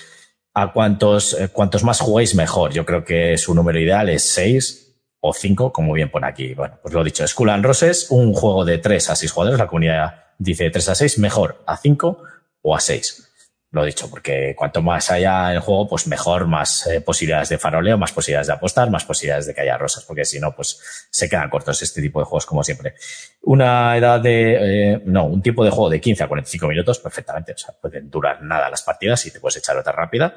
[0.54, 2.72] a cuantos, eh, cuantos más juguéis, mejor.
[2.72, 4.91] Yo creo que su número ideal es 6
[5.22, 6.54] o 5, como bien pone aquí.
[6.54, 9.68] Bueno, pues lo dicho, Skull and Roses, un juego de 3 a 6 jugadores, la
[9.68, 12.24] comunidad dice de 3 a 6, mejor a 5
[12.64, 13.28] o a 6.
[13.74, 17.98] Lo dicho, porque cuanto más haya el juego, pues mejor, más eh, posibilidades de faroleo,
[17.98, 21.30] más posibilidades de apostar, más posibilidades de que haya rosas, porque si no, pues se
[21.30, 22.96] quedan cortos este tipo de juegos, como siempre.
[23.44, 27.54] Una edad de, eh, no, un tipo de juego de 15 a 45 minutos, perfectamente,
[27.54, 30.36] o sea, pueden durar nada las partidas y te puedes echar otra rápida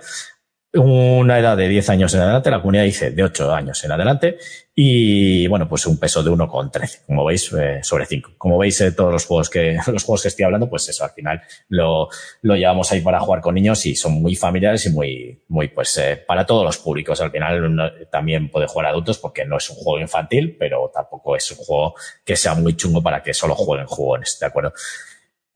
[0.75, 4.39] una edad de 10 años en adelante, la comunidad dice de 8 años en adelante
[4.77, 8.33] y bueno, pues un peso de 1,13, como veis, eh, sobre 5.
[8.37, 11.11] Como veis, eh, todos los juegos que, los juegos que estoy hablando, pues eso, al
[11.11, 12.09] final lo,
[12.43, 15.97] lo llevamos ahí para jugar con niños y son muy familiares y muy, muy, pues,
[15.99, 17.21] eh, para todos los públicos.
[17.21, 21.37] Al final no, también puede jugar adultos porque no es un juego infantil, pero tampoco
[21.37, 24.73] es un juego que sea muy chungo para que solo jueguen jugones, ¿de acuerdo?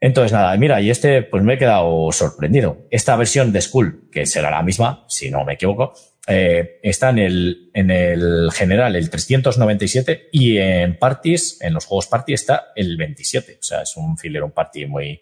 [0.01, 2.87] Entonces, nada, mira, y este, pues me he quedado sorprendido.
[2.91, 5.95] Esta versión de Skull, que será la misma, si no me equivoco,
[6.31, 12.07] eh, está en el, en el general el 397 y en parties, en los juegos
[12.07, 13.59] party está el 27.
[13.61, 15.21] O sea, es un filler, un party muy,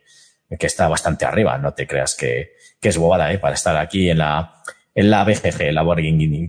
[0.59, 1.57] que está bastante arriba.
[1.59, 4.63] No te creas que, que es bobada, eh, para estar aquí en la,
[4.95, 6.01] en la BGG, la Board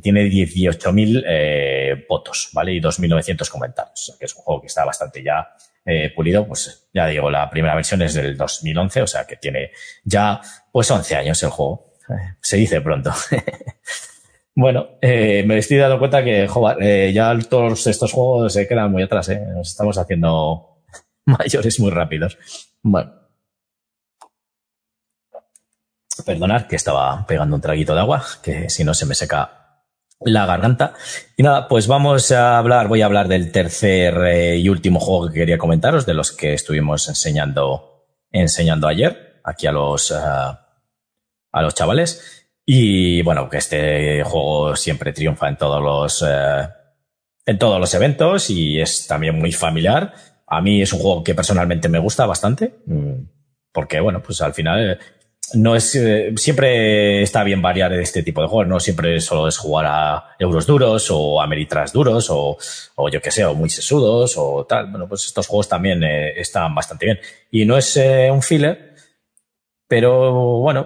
[0.01, 2.73] Tiene 18.000 eh, votos, ¿vale?
[2.73, 4.01] Y 2.900 comentarios.
[4.01, 5.47] O sea, que es un juego que está bastante ya
[5.89, 9.71] eh, pulido, pues ya digo, la primera versión es del 2011, o sea que tiene
[10.03, 11.93] ya pues 11 años el juego.
[12.41, 13.13] Se dice pronto.
[14.55, 18.91] bueno, eh, me estoy dando cuenta que joder, eh, ya todos estos juegos se quedan
[18.91, 19.41] muy atrás, ¿eh?
[19.47, 20.81] nos estamos haciendo
[21.25, 22.37] mayores muy rápidos.
[22.83, 23.13] Bueno.
[26.25, 29.66] Perdonad que estaba pegando un traguito de agua, que si no se me seca
[30.21, 30.93] la garganta.
[31.35, 35.27] Y nada, pues vamos a hablar, voy a hablar del tercer eh, y último juego
[35.27, 40.15] que quería comentaros, de los que estuvimos enseñando, enseñando ayer, aquí a los, uh,
[41.51, 42.47] a los chavales.
[42.65, 46.69] Y bueno, que este juego siempre triunfa en todos los, uh,
[47.45, 50.13] en todos los eventos y es también muy familiar.
[50.47, 53.13] A mí es un juego que personalmente me gusta bastante, mm,
[53.71, 54.99] porque bueno, pues al final
[55.53, 59.57] no es eh, siempre está bien variar este tipo de juegos, no siempre solo es
[59.57, 61.47] jugar a euros duros o a
[61.93, 62.57] duros o,
[62.95, 64.91] o yo que sé, o muy sesudos o tal.
[64.91, 67.19] Bueno, pues estos juegos también eh, están bastante bien.
[67.51, 68.95] Y no es eh, un filler,
[69.87, 70.85] Pero bueno,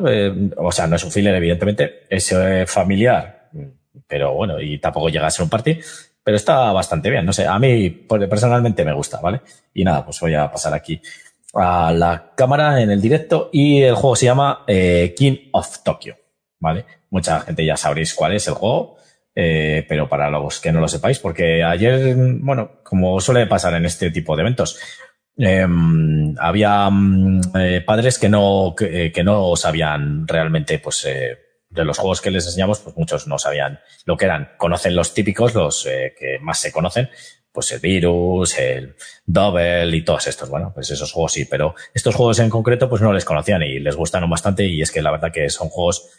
[0.58, 2.36] o sea, no es un filler, evidentemente, es
[2.68, 3.50] familiar,
[4.08, 5.80] pero bueno, y tampoco llega a ser un party,
[6.24, 7.26] pero está bastante bien.
[7.26, 7.90] No sé, a mí
[8.30, 9.42] personalmente me gusta, ¿vale?
[9.74, 11.02] Y nada, pues voy a pasar aquí
[11.54, 16.16] a la cámara en el directo y el juego se llama eh, King of Tokyo,
[16.60, 16.86] ¿vale?
[17.10, 18.98] Mucha gente ya sabréis cuál es el juego,
[19.36, 23.86] eh, pero para los que no lo sepáis, porque ayer, bueno, como suele pasar en
[23.86, 24.80] este tipo de eventos,
[25.38, 25.66] eh,
[26.40, 31.08] había mm, eh, padres que no, que, que, no sabían realmente, pues,
[31.70, 34.52] de los juegos que les enseñamos, pues muchos no sabían lo que eran.
[34.58, 37.10] Conocen los típicos, los que más se conocen,
[37.52, 40.50] pues el virus, el double y todos estos.
[40.50, 43.80] Bueno, pues esos juegos sí, pero estos juegos en concreto, pues no les conocían y
[43.80, 46.10] les gustaron bastante y es que la verdad que son juegos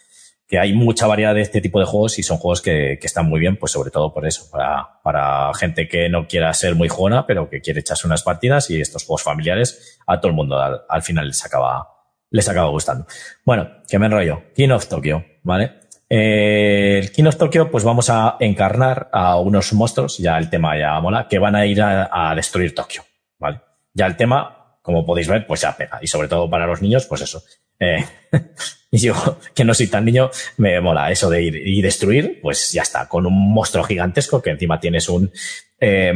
[0.52, 3.26] que hay mucha variedad de este tipo de juegos y son juegos que, que están
[3.26, 6.88] muy bien, pues sobre todo por eso, para, para gente que no quiera ser muy
[6.88, 10.60] jugona, pero que quiere echarse unas partidas y estos juegos familiares a todo el mundo
[10.60, 11.88] al, al final les acaba,
[12.28, 13.06] les acaba gustando.
[13.46, 14.42] Bueno, que me enrollo.
[14.54, 15.81] King of Tokyo, ¿vale?
[16.14, 20.78] Eh, el King of Tokyo, pues vamos a encarnar a unos monstruos, ya el tema
[20.78, 23.02] ya mola, que van a ir a, destruir Tokio,
[23.38, 23.62] ¿vale?
[23.94, 26.00] Ya el tema, como podéis ver, pues ya pega.
[26.02, 27.42] Y sobre todo para los niños, pues eso.
[27.80, 28.04] Eh,
[28.90, 29.14] y yo,
[29.54, 33.08] que no soy tan niño, me mola eso de ir y destruir, pues ya está,
[33.08, 35.32] con un monstruo gigantesco que encima tienes un,
[35.80, 36.12] eh,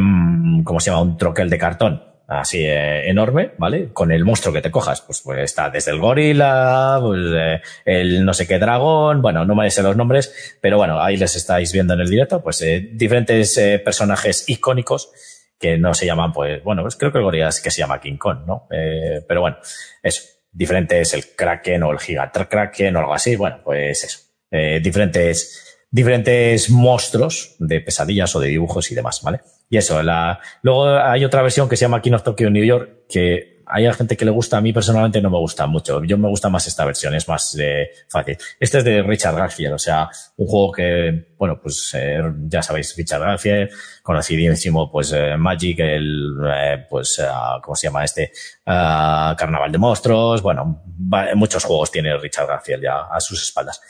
[0.62, 1.00] ¿cómo se llama?
[1.00, 3.90] Un troquel de cartón así eh, enorme, ¿vale?
[3.92, 8.24] Con el monstruo que te cojas, pues, pues está desde el gorila, pues, eh, el
[8.24, 11.72] no sé qué dragón, bueno, no me sé los nombres, pero bueno, ahí les estáis
[11.72, 15.10] viendo en el directo, pues eh, diferentes eh, personajes icónicos
[15.58, 18.00] que no se llaman, pues, bueno, pues creo que el gorila es que se llama
[18.00, 18.66] King Kong, ¿no?
[18.70, 19.56] Eh, pero bueno,
[20.02, 24.18] eso, diferentes, el Kraken o el Gigantor Kraken o algo así, bueno, pues eso,
[24.50, 29.40] eh, diferentes diferentes monstruos de pesadillas o de dibujos y demás, ¿vale?
[29.68, 30.38] Y eso, la...
[30.62, 34.16] luego hay otra versión que se llama King of Tokyo New York, que hay gente
[34.16, 36.02] que le gusta, a mí personalmente no me gusta mucho.
[36.04, 38.38] Yo me gusta más esta versión, es más eh, fácil.
[38.60, 42.94] Este es de Richard Garfield, o sea, un juego que, bueno, pues eh, ya sabéis,
[42.96, 43.70] Richard Garfield,
[44.02, 48.30] conocidísimo, pues eh, Magic, el, eh, pues, uh, ¿cómo se llama este?
[48.64, 53.80] Uh, Carnaval de Monstruos, bueno, va, muchos juegos tiene Richard Garfield ya a sus espaldas.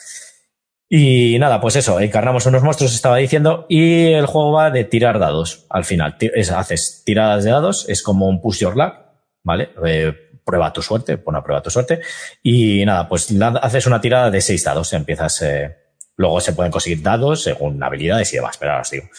[0.89, 5.19] Y nada, pues eso, encarnamos unos monstruos, estaba diciendo, y el juego va de tirar
[5.19, 6.15] dados al final.
[6.19, 8.93] Es, haces tiradas de dados, es como un push your luck,
[9.43, 9.69] ¿vale?
[9.85, 10.13] Eh,
[10.45, 11.99] prueba tu suerte, pon a prueba tu suerte.
[12.41, 13.29] Y nada, pues
[13.61, 15.75] haces una tirada de seis dados, empiezas, eh,
[16.15, 19.09] luego se pueden conseguir dados según habilidades y demás, pero ahora os digo.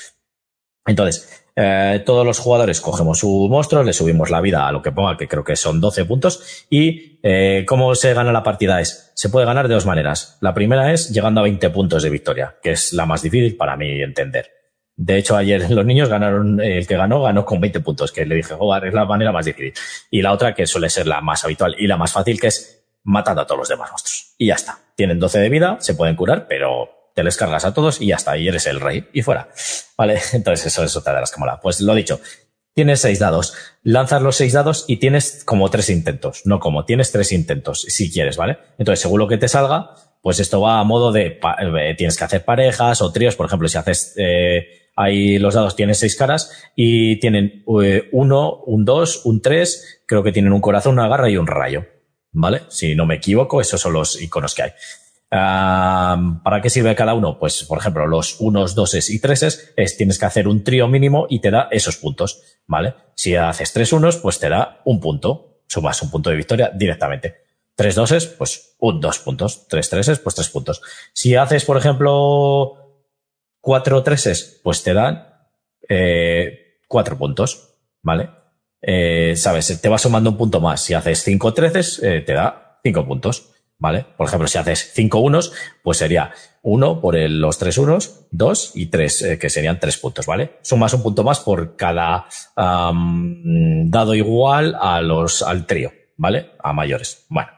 [0.86, 4.92] Entonces, eh, todos los jugadores cogemos su monstruo, le subimos la vida a lo que
[4.92, 6.66] ponga, que creo que son 12 puntos.
[6.70, 8.80] Y eh, ¿cómo se gana la partida?
[8.80, 10.38] Es, se puede ganar de dos maneras.
[10.40, 13.76] La primera es llegando a 20 puntos de victoria, que es la más difícil para
[13.76, 14.52] mí entender.
[14.94, 18.36] De hecho, ayer los niños ganaron, el que ganó, ganó con 20 puntos, que le
[18.36, 19.72] dije, jugar es la manera más difícil.
[20.12, 22.84] Y la otra, que suele ser la más habitual y la más fácil, que es
[23.02, 24.34] matando a todos los demás monstruos.
[24.38, 24.78] Y ya está.
[24.94, 28.14] Tienen 12 de vida, se pueden curar, pero te les cargas a todos y ya
[28.14, 29.48] está, y eres el rey y fuera.
[29.96, 31.58] Vale, entonces eso es otra de las que mola.
[31.60, 32.20] Pues lo dicho,
[32.74, 37.10] tienes seis dados, lanzas los seis dados y tienes como tres intentos, no como, tienes
[37.10, 38.58] tres intentos si quieres, ¿vale?
[38.78, 42.22] Entonces, según lo que te salga, pues esto va a modo de, eh, tienes que
[42.22, 46.52] hacer parejas o tríos, por ejemplo, si haces, eh, ahí los dados tienen seis caras
[46.76, 51.28] y tienen eh, uno, un dos, un tres, creo que tienen un corazón, una garra
[51.28, 51.84] y un rayo,
[52.30, 52.62] ¿vale?
[52.68, 54.70] Si no me equivoco, esos son los iconos que hay.
[55.30, 57.38] ¿Para qué sirve cada uno?
[57.38, 61.26] Pues, por ejemplo, los unos, doses y treses es tienes que hacer un trío mínimo
[61.28, 62.94] y te da esos puntos, ¿vale?
[63.14, 67.48] Si haces tres unos, pues te da un punto, sumas un punto de victoria directamente.
[67.74, 69.68] Tres doses, pues un dos puntos.
[69.68, 70.82] Tres treses, pues tres puntos.
[71.12, 73.04] Si haces, por ejemplo,
[73.60, 75.28] cuatro treses, pues te dan
[75.88, 78.30] eh, cuatro puntos, ¿vale?
[78.80, 80.80] Eh, Sabes, te va sumando un punto más.
[80.80, 83.52] Si haces cinco treces, eh, te da cinco puntos.
[83.78, 84.06] ¿Vale?
[84.16, 88.86] Por ejemplo, si haces cinco unos, pues sería uno por los tres unos, dos y
[88.86, 90.58] tres, eh, que serían tres puntos, ¿vale?
[90.62, 96.52] Sumas un punto más por cada um, dado igual a los, al trío, ¿vale?
[96.58, 97.26] A mayores.
[97.28, 97.57] Bueno.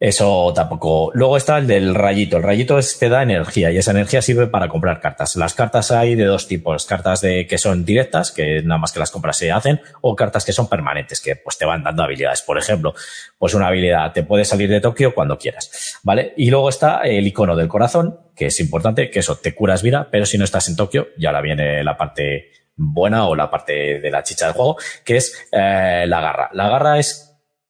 [0.00, 1.10] Eso tampoco.
[1.14, 2.36] Luego está el del rayito.
[2.36, 5.34] El rayito es, te da energía y esa energía sirve para comprar cartas.
[5.34, 6.86] Las cartas hay de dos tipos.
[6.86, 10.44] Cartas de, que son directas, que nada más que las compras se hacen, o cartas
[10.44, 12.42] que son permanentes, que pues te van dando habilidades.
[12.42, 12.94] Por ejemplo,
[13.38, 15.98] pues una habilidad te puede salir de Tokio cuando quieras.
[16.04, 16.32] ¿Vale?
[16.36, 20.08] Y luego está el icono del corazón, que es importante, que eso te curas vida,
[20.12, 23.98] pero si no estás en Tokio, ya ahora viene la parte buena o la parte
[23.98, 26.50] de la chicha del juego, que es eh, la garra.
[26.52, 27.27] La garra es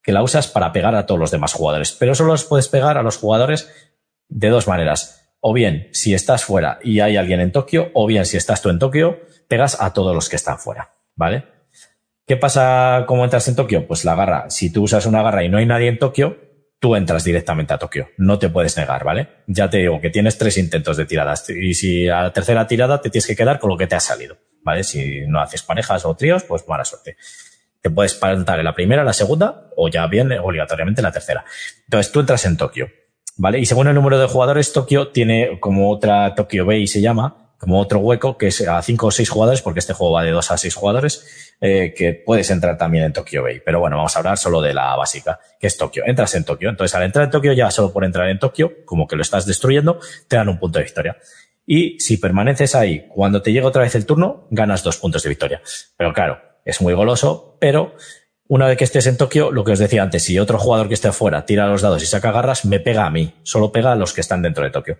[0.09, 2.97] que la usas para pegar a todos los demás jugadores, pero solo los puedes pegar
[2.97, 3.71] a los jugadores
[4.31, 5.35] de dos maneras.
[5.41, 8.71] O bien, si estás fuera y hay alguien en Tokio, o bien, si estás tú
[8.71, 11.45] en Tokio, pegas a todos los que están fuera, ¿vale?
[12.27, 13.87] ¿Qué pasa como entras en Tokio?
[13.87, 16.39] Pues la garra, si tú usas una garra y no hay nadie en Tokio,
[16.81, 18.09] tú entras directamente a Tokio.
[18.17, 19.29] No te puedes negar, ¿vale?
[19.47, 23.03] Ya te digo que tienes tres intentos de tiradas y si a la tercera tirada
[23.03, 24.85] te tienes que quedar con lo que te ha salido, ¿vale?
[24.85, 27.19] Si no haces parejas o tríos, pues mala suerte.
[27.81, 31.45] Te puedes plantar en la primera, la segunda o ya bien obligatoriamente en la tercera.
[31.85, 32.89] Entonces tú entras en Tokio,
[33.37, 33.59] ¿vale?
[33.59, 37.81] Y según el número de jugadores, Tokio tiene como otra Tokyo Bay se llama, como
[37.81, 40.51] otro hueco que es a cinco o seis jugadores, porque este juego va de dos
[40.51, 43.61] a seis jugadores, eh, que puedes entrar también en Tokyo Bay.
[43.65, 46.05] Pero bueno, vamos a hablar solo de la básica, que es Tokio.
[46.07, 46.71] Entras en Tokio.
[46.71, 49.45] Entonces, al entrar en Tokio, ya solo por entrar en Tokio, como que lo estás
[49.45, 51.17] destruyendo, te dan un punto de victoria.
[51.67, 55.29] Y si permaneces ahí, cuando te llega otra vez el turno, ganas dos puntos de
[55.29, 55.61] victoria.
[55.97, 57.95] Pero claro, es muy goloso, pero
[58.47, 60.95] una vez que estés en Tokio, lo que os decía antes, si otro jugador que
[60.95, 63.35] esté afuera tira los dados y saca garras, me pega a mí.
[63.43, 64.99] Solo pega a los que están dentro de Tokio.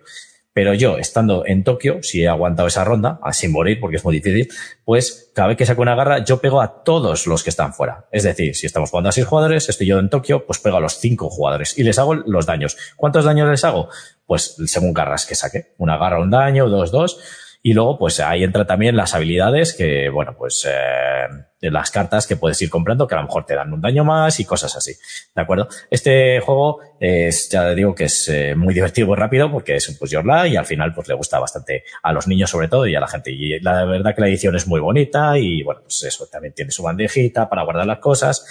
[0.51, 4.15] Pero yo, estando en Tokio, si he aguantado esa ronda, sin morir, porque es muy
[4.19, 4.49] difícil,
[4.83, 8.07] pues cada vez que saco una garra, yo pego a todos los que están fuera.
[8.11, 10.79] Es decir, si estamos jugando a seis jugadores, estoy yo en Tokio, pues pego a
[10.79, 12.77] los cinco jugadores y les hago los daños.
[12.97, 13.89] ¿Cuántos daños les hago?
[14.25, 15.75] Pues según garras que saque.
[15.77, 17.19] Una garra, un daño, dos, dos.
[17.61, 21.27] Y luego, pues ahí entra también las habilidades que, bueno, pues eh,
[21.61, 24.39] las cartas que puedes ir comprando que a lo mejor te dan un daño más
[24.39, 24.93] y cosas así.
[25.35, 25.67] ¿De acuerdo?
[25.91, 29.97] Este juego es, ya digo que es eh, muy divertido y rápido porque es un
[29.97, 32.87] push your luck y al final pues le gusta bastante a los niños sobre todo
[32.87, 33.31] y a la gente.
[33.31, 36.71] Y la verdad que la edición es muy bonita y bueno, pues eso también tiene
[36.71, 38.45] su bandejita para guardar las cosas.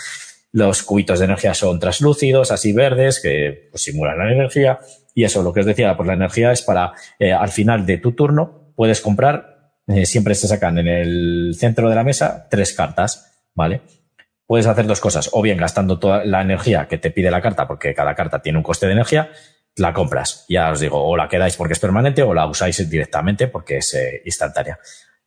[0.52, 4.80] Los cubitos de energía son translúcidos, así verdes, que pues, simulan la energía.
[5.14, 7.98] Y eso, lo que os decía, pues la energía es para, eh, al final de
[7.98, 12.72] tu turno, puedes comprar, eh, siempre se sacan en el centro de la mesa tres
[12.72, 13.80] cartas, ¿vale?
[14.46, 17.66] Puedes hacer dos cosas, o bien gastando toda la energía que te pide la carta,
[17.66, 19.32] porque cada carta tiene un coste de energía,
[19.74, 23.48] la compras, ya os digo, o la quedáis porque es permanente o la usáis directamente
[23.48, 24.78] porque es eh, instantánea.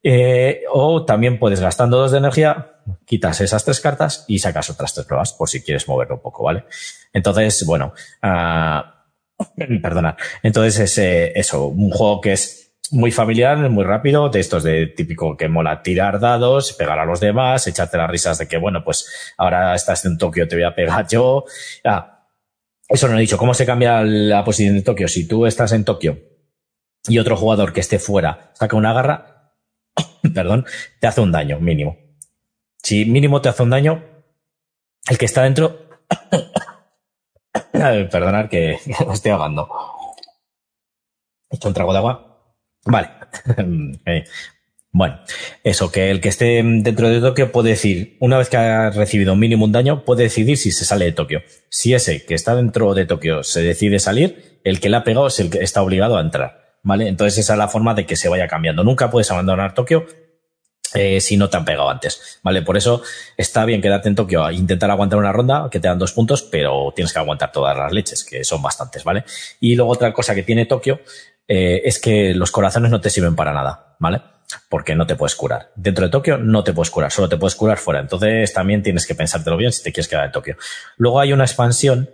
[0.01, 4.93] Eh, o también puedes gastando dos de energía, quitas esas tres cartas y sacas otras
[4.93, 6.63] tres nuevas por si quieres moverlo un poco, ¿vale?
[7.11, 7.91] Entonces, bueno,
[8.23, 9.41] uh,
[9.81, 10.15] perdonad.
[10.41, 10.97] Entonces es
[11.35, 15.81] eso, un juego que es muy familiar, muy rápido, de estos de típico que mola
[15.81, 20.03] tirar dados, pegar a los demás, echarte las risas de que, bueno, pues ahora estás
[20.05, 21.45] en Tokio, te voy a pegar yo.
[21.85, 22.27] Ah,
[22.89, 23.37] eso no he dicho.
[23.37, 25.07] ¿Cómo se cambia la posición de Tokio?
[25.07, 26.19] Si tú estás en Tokio
[27.07, 29.53] y otro jugador que esté fuera saca una garra,
[30.33, 30.65] perdón,
[30.99, 31.97] te hace un daño mínimo.
[32.83, 34.03] Si mínimo te hace un daño,
[35.09, 35.87] el que está dentro,
[37.71, 38.77] perdonad que
[39.13, 39.69] estoy ahogando.
[41.49, 42.30] He hecho un trago de agua.
[42.85, 43.09] Vale.
[44.05, 44.25] Eh,
[44.93, 45.21] bueno,
[45.63, 49.37] eso, que el que esté dentro de Tokio puede decir, una vez que ha recibido
[49.37, 51.43] mínimo un daño, puede decidir si se sale de Tokio.
[51.69, 55.27] Si ese que está dentro de Tokio se decide salir, el que le ha pegado
[55.27, 56.77] es el que está obligado a entrar.
[56.83, 57.07] ¿Vale?
[57.07, 58.83] Entonces esa es la forma de que se vaya cambiando.
[58.83, 60.05] Nunca puedes abandonar Tokio
[60.93, 62.63] eh, si no te han pegado antes, ¿vale?
[62.63, 63.01] Por eso
[63.37, 66.41] está bien quedarte en Tokio a intentar aguantar una ronda, que te dan dos puntos,
[66.41, 69.23] pero tienes que aguantar todas las leches, que son bastantes, ¿vale?
[69.61, 70.99] Y luego otra cosa que tiene Tokio
[71.47, 74.21] eh, es que los corazones no te sirven para nada, ¿vale?
[74.69, 75.71] Porque no te puedes curar.
[75.75, 77.99] Dentro de Tokio no te puedes curar, solo te puedes curar fuera.
[77.99, 80.57] Entonces también tienes que pensártelo bien si te quieres quedar en Tokio.
[80.97, 82.09] Luego hay una expansión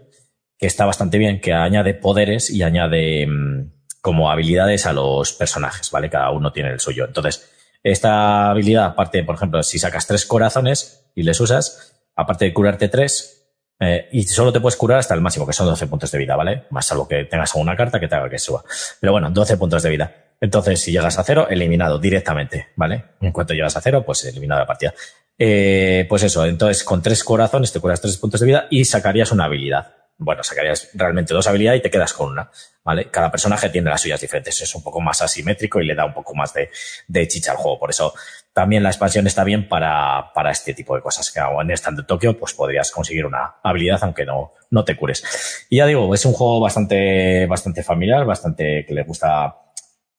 [0.57, 5.91] que está bastante bien, que añade poderes y añade mm, como habilidades a los personajes,
[5.91, 6.09] ¿vale?
[6.09, 7.05] Cada uno tiene el suyo.
[7.05, 7.49] Entonces,
[7.83, 12.89] esta habilidad, aparte, por ejemplo, si sacas tres corazones y les usas, aparte de curarte
[12.89, 13.36] tres,
[13.79, 16.35] eh, y solo te puedes curar hasta el máximo, que son 12 puntos de vida,
[16.35, 16.65] ¿vale?
[16.71, 18.63] Más salvo que tengas una carta que te haga que suba.
[18.99, 20.15] Pero bueno, 12 puntos de vida.
[20.39, 23.03] Entonces, si llegas a cero, eliminado directamente, ¿vale?
[23.21, 24.93] En cuanto llegas a cero, pues eliminado la partida.
[25.39, 29.31] Eh, pues eso, entonces con tres corazones te curas tres puntos de vida y sacarías
[29.31, 29.93] una habilidad.
[30.19, 32.49] Bueno, sacarías realmente dos habilidades y te quedas con una,
[32.83, 33.09] ¿vale?
[33.11, 36.13] Cada personaje tiene las suyas diferentes, es un poco más asimétrico y le da un
[36.13, 36.71] poco más de,
[37.07, 37.77] de chicha al juego.
[37.77, 38.13] Por eso
[38.57, 41.31] también la expansión está bien para, para este tipo de cosas.
[41.31, 45.67] Que en estando en Tokio, pues podrías conseguir una habilidad aunque no, no te cures.
[45.69, 49.57] Y ya digo, es un juego bastante, bastante familiar, bastante que le gusta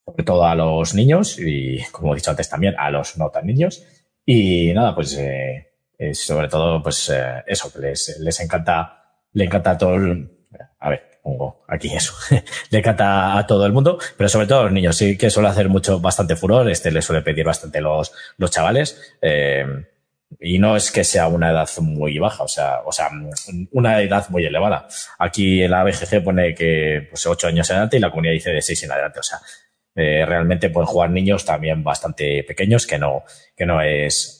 [0.06, 3.44] sobre todo a los niños y, como he dicho antes, también a los no tan
[3.44, 3.82] niños.
[4.24, 5.72] Y nada, pues eh,
[6.12, 10.30] sobre todo, pues eh, eso, les, les encanta, le encanta todo el,
[10.78, 12.14] a ver, pongo aquí eso.
[12.70, 14.96] le encanta a todo el mundo, pero sobre todo a los niños.
[14.96, 16.70] Sí que suele hacer mucho, bastante furor.
[16.70, 19.16] Este le suele pedir bastante los, los chavales.
[19.20, 19.66] Eh,
[20.40, 23.08] y no es que sea una edad muy baja, o sea, o sea,
[23.72, 24.86] una edad muy elevada.
[25.18, 28.84] Aquí la BGG pone que pues 8 años adelante y la comunidad dice de 6
[28.84, 29.20] en adelante.
[29.20, 29.38] O sea,
[29.94, 33.24] eh, realmente pueden jugar niños también bastante pequeños, que no,
[33.56, 34.38] que no es,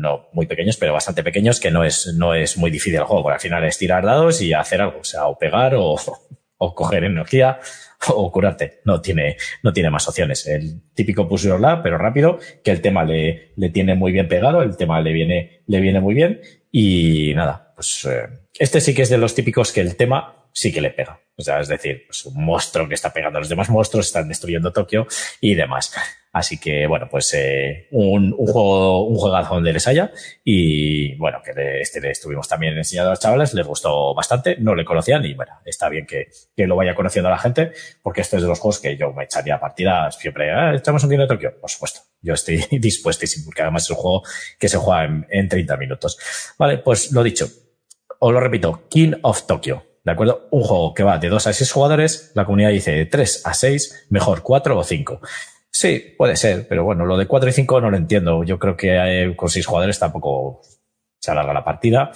[0.00, 3.22] no muy pequeños, pero bastante pequeños, que no es, no es muy difícil el juego,
[3.22, 5.96] porque al final es tirar dados y hacer algo, o sea, o pegar o,
[6.58, 7.60] o coger energía
[8.08, 8.80] o curarte.
[8.84, 10.46] No tiene, no tiene más opciones.
[10.46, 14.62] El típico push your pero rápido, que el tema le, le tiene muy bien pegado,
[14.62, 16.40] el tema le viene, le viene muy bien
[16.70, 18.28] y nada, pues eh,
[18.58, 21.20] este sí que es de los típicos que el tema sí que le pega.
[21.36, 24.28] O sea, es decir, pues un monstruo que está pegando a los demás monstruos, están
[24.28, 25.06] destruyendo Tokio
[25.40, 25.92] y demás.
[26.34, 30.12] Así que, bueno, pues eh, un, un, juego, un juegazo donde les haya.
[30.42, 34.74] Y bueno, que este le estuvimos también enseñando a los chavales, les gustó bastante, no
[34.74, 36.26] le conocían y bueno, está bien que,
[36.56, 37.70] que lo vaya conociendo la gente,
[38.02, 40.50] porque este es de los juegos que yo me echaría partidas siempre.
[40.52, 42.00] Ah, echamos un día de Tokio, por supuesto.
[42.20, 44.22] Yo estoy dispuestísimo, porque además es un juego
[44.58, 46.18] que se juega en, en 30 minutos.
[46.58, 47.46] Vale, pues lo dicho.
[48.18, 49.93] Os lo repito, King of Tokyo.
[50.04, 50.48] ¿De acuerdo?
[50.50, 53.54] Un juego que va de 2 a 6 jugadores, la comunidad dice de 3 a
[53.54, 55.20] 6, mejor 4 o 5.
[55.70, 58.44] Sí, puede ser, pero bueno, lo de 4 y 5 no lo entiendo.
[58.44, 60.60] Yo creo que eh, con 6 jugadores tampoco
[61.18, 62.12] se alarga la partida.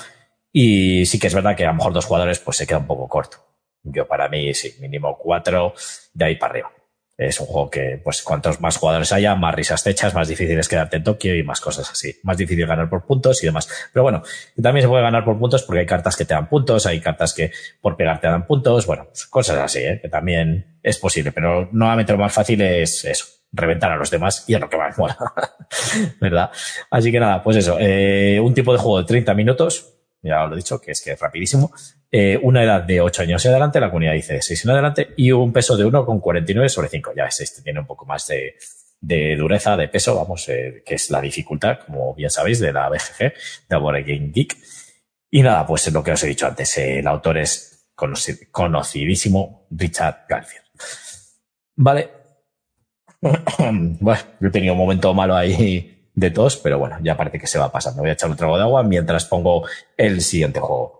[0.53, 2.87] Y sí que es verdad que a lo mejor dos jugadores pues se queda un
[2.87, 3.39] poco corto.
[3.83, 5.73] Yo para mí sí, mínimo 4
[6.13, 6.73] de ahí para arriba.
[7.19, 10.69] Es un juego que, pues, cuantos más jugadores haya, más risas te más difícil es
[10.69, 12.17] quedarte en Tokio y más cosas así.
[12.23, 13.69] Más difícil ganar por puntos y demás.
[13.93, 14.23] Pero bueno,
[14.63, 17.35] también se puede ganar por puntos porque hay cartas que te dan puntos, hay cartas
[17.35, 17.51] que
[17.81, 19.99] por pegar te dan puntos, bueno, pues, cosas así, ¿eh?
[20.01, 21.33] que también es posible.
[21.33, 24.77] Pero nuevamente lo más fácil es eso, reventar a los demás y es lo que
[24.77, 25.19] más mola.
[26.21, 26.53] ¿Verdad?
[26.89, 29.93] Así que nada, pues eso, eh, un tipo de juego de 30 minutos,
[30.23, 31.73] ya lo he dicho, que es que es rapidísimo,
[32.11, 35.15] eh, una edad de 8 años en adelante, la comunidad dice de 6 en adelante,
[35.17, 37.13] y un peso de 1,49 sobre 5.
[37.17, 38.57] Ya es, este tiene un poco más de,
[39.01, 42.89] de dureza, de peso, vamos, eh, que es la dificultad, como bien sabéis, de la
[42.89, 43.33] BGG,
[43.69, 44.57] de Board Game Geek.
[45.31, 50.25] Y nada, pues es lo que os he dicho antes, el autor es conocidísimo, Richard
[50.29, 50.65] Garfield.
[51.77, 52.11] Vale,
[53.21, 57.47] bueno, yo he tenido un momento malo ahí de tos, pero bueno, ya parece que
[57.47, 58.03] se va pasando.
[58.03, 60.98] Voy a echar un trago de agua mientras pongo el siguiente juego.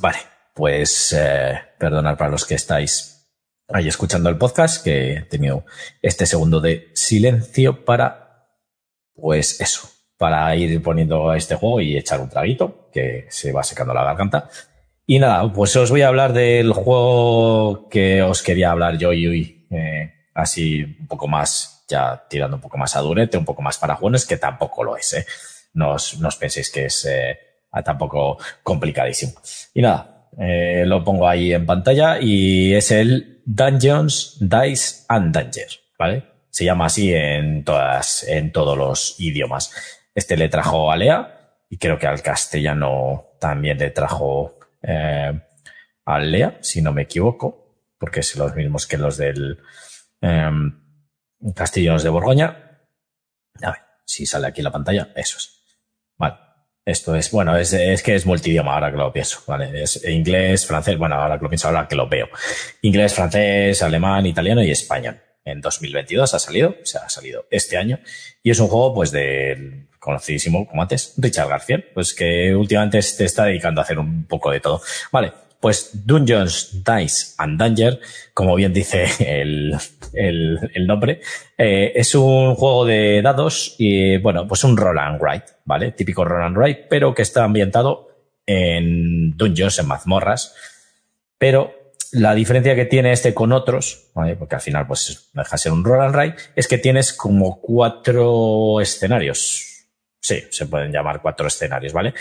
[0.00, 0.18] Vale,
[0.54, 3.12] pues eh, perdonad para los que estáis
[3.68, 5.64] ahí escuchando el podcast, que he tenido
[6.00, 8.48] este segundo de silencio para,
[9.14, 13.94] pues eso, para ir poniendo este juego y echar un traguito, que se va secando
[13.94, 14.48] la garganta.
[15.06, 19.26] Y nada, pues os voy a hablar del juego que os quería hablar yo y
[19.26, 23.62] hoy, eh, así un poco más, ya tirando un poco más a durete, un poco
[23.62, 25.26] más para jóvenes, que tampoco lo es, ¿eh?
[25.74, 27.38] No os, no os penséis que es eh,
[27.82, 29.32] tampoco complicadísimo.
[29.72, 35.68] Y nada, eh, lo pongo ahí en pantalla y es el Dungeons, Dice and Danger,
[35.98, 36.24] ¿vale?
[36.50, 39.72] Se llama así en todas, en todos los idiomas.
[40.14, 45.32] Este le trajo a Lea y creo que al castellano también le trajo eh,
[46.20, 49.58] Lea, si no me equivoco, porque es los mismos que los del
[50.20, 50.50] eh,
[51.40, 52.80] de Borgoña.
[53.62, 55.61] A ver, si sale aquí la pantalla, eso es.
[56.84, 59.82] Esto es, bueno, es, es que es multidioma ahora que lo pienso, ¿vale?
[59.82, 62.28] Es inglés, francés, bueno, ahora que lo pienso, ahora que lo veo.
[62.82, 65.20] Inglés, francés, alemán, italiano y español.
[65.44, 68.00] En 2022 ha salido, o sea, ha salido este año.
[68.42, 73.24] Y es un juego, pues, de conocidísimo como antes, Richard Garfield, pues que últimamente se
[73.24, 74.82] está dedicando a hacer un poco de todo.
[75.12, 75.32] Vale,
[75.62, 78.00] pues Dungeons, Dice and Danger,
[78.34, 79.78] como bien dice el,
[80.84, 81.20] nombre,
[81.56, 85.92] eh, es un juego de dados y, bueno, pues un roll and write, ¿vale?
[85.92, 88.08] Típico roll and write, pero que está ambientado
[88.44, 90.52] en dungeons, en mazmorras,
[91.38, 94.34] pero la diferencia que tiene este con otros, ¿vale?
[94.34, 98.80] porque al final pues deja ser un roll and write, es que tienes como cuatro
[98.80, 99.72] escenarios,
[100.24, 102.14] Sí, se pueden llamar cuatro escenarios, ¿vale?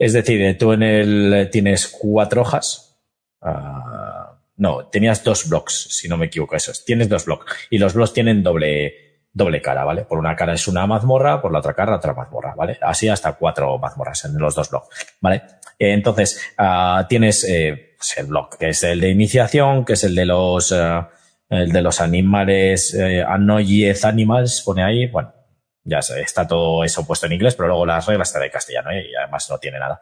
[0.00, 2.98] Es decir, tú en el tienes cuatro hojas.
[3.42, 6.86] Uh, no, tenías dos blocks, si no me equivoco, eso es.
[6.86, 7.52] Tienes dos blocks.
[7.68, 8.94] Y los blocks tienen doble,
[9.30, 10.04] doble cara, ¿vale?
[10.04, 12.78] Por una cara es una mazmorra, por la otra cara otra mazmorra, ¿vale?
[12.80, 14.88] Así hasta cuatro mazmorras en los dos blocks,
[15.20, 15.42] ¿vale?
[15.78, 20.14] Entonces, uh, tienes eh, pues el block que es el de iniciación, que es el
[20.14, 21.04] de los, uh,
[21.50, 25.34] el de los animales, eh, Annoyed Animals, pone ahí, bueno,
[25.90, 29.08] ya está todo eso puesto en inglés, pero luego las reglas están en castellano ¿eh?
[29.10, 30.00] y además no tiene nada.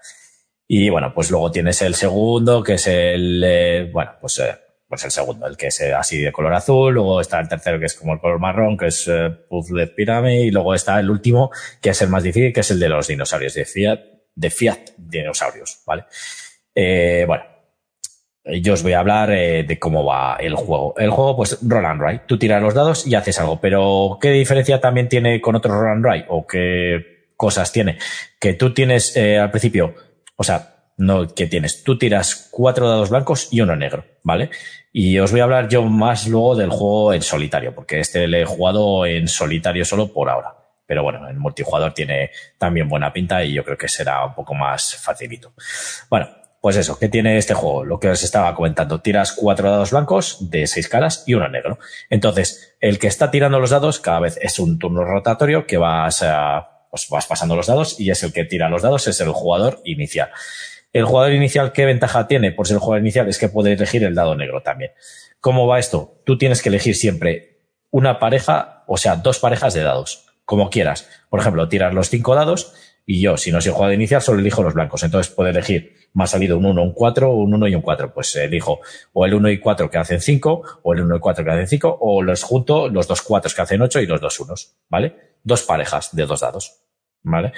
[0.67, 4.55] Y bueno, pues luego tienes el segundo, que es el, eh, bueno, pues, eh,
[4.87, 7.87] pues el segundo, el que es así de color azul, luego está el tercero que
[7.87, 9.11] es como el color marrón, que es
[9.49, 12.81] Puzzle Pyramid, y luego está el último, que es el más difícil, que es el
[12.81, 14.01] de los dinosaurios, de Fiat,
[14.35, 16.05] de Fiat dinosaurios, ¿vale?
[17.27, 17.45] bueno,
[18.61, 20.95] yo os voy a hablar eh, de cómo va el juego.
[20.97, 22.23] El juego, pues, roll and write.
[22.27, 23.61] Tú tiras los dados y haces algo.
[23.61, 26.27] Pero, ¿qué diferencia también tiene con otro roll and write?
[26.29, 27.99] ¿O qué cosas tiene?
[28.41, 29.95] Que tú tienes eh, al principio,
[30.37, 34.51] o sea, no que tienes, tú tiras cuatro dados blancos y uno negro, ¿vale?
[34.93, 38.43] Y os voy a hablar yo más luego del juego en solitario, porque este le
[38.43, 40.55] he jugado en solitario solo por ahora.
[40.87, 44.55] Pero bueno, el multijugador tiene también buena pinta y yo creo que será un poco
[44.55, 45.53] más facilito.
[46.09, 46.29] Bueno,
[46.61, 47.85] pues eso, ¿qué tiene este juego?
[47.85, 49.01] Lo que os estaba comentando.
[49.01, 51.79] Tiras cuatro dados blancos de seis caras y uno negro.
[52.11, 56.23] Entonces, el que está tirando los dados cada vez es un turno rotatorio que vas,
[56.23, 59.29] a, pues vas pasando los dados y es el que tira los dados, es el
[59.29, 60.31] jugador inicial.
[60.93, 62.51] El jugador inicial, ¿qué ventaja tiene?
[62.51, 64.93] Pues el jugador inicial es que puede elegir el dado negro también.
[65.41, 66.21] ¿Cómo va esto?
[66.25, 71.09] Tú tienes que elegir siempre una pareja, o sea, dos parejas de dados, como quieras.
[71.31, 72.75] Por ejemplo, tirar los cinco dados
[73.07, 75.03] y yo, si no soy jugador inicial, solo elijo los blancos.
[75.03, 78.13] Entonces puedo elegir, me ha salido un 1, un 4, un 1 y un 4.
[78.13, 78.81] Pues elijo
[79.13, 81.69] o el 1 y 4 que hacen 5, o el 1 y 4 que hacen
[81.69, 84.55] 5, o los junto los dos 4 que hacen 8 y los dos 1,
[84.89, 85.15] ¿vale?
[85.43, 86.81] Dos parejas de dos dados,
[87.23, 87.53] ¿vale?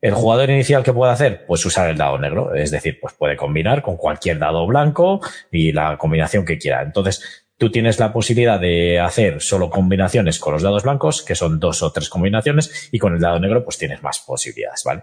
[0.00, 3.36] El jugador inicial que puede hacer, pues usar el dado negro, es decir, pues puede
[3.36, 5.20] combinar con cualquier dado blanco
[5.52, 6.80] y la combinación que quiera.
[6.82, 11.60] Entonces, tú tienes la posibilidad de hacer solo combinaciones con los dados blancos, que son
[11.60, 15.02] dos o tres combinaciones, y con el dado negro pues tienes más posibilidades, ¿vale?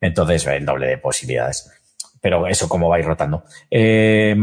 [0.00, 1.70] Entonces, el doble de posibilidades.
[2.20, 3.44] Pero eso, cómo va a ir rotando.
[3.70, 4.36] Eh,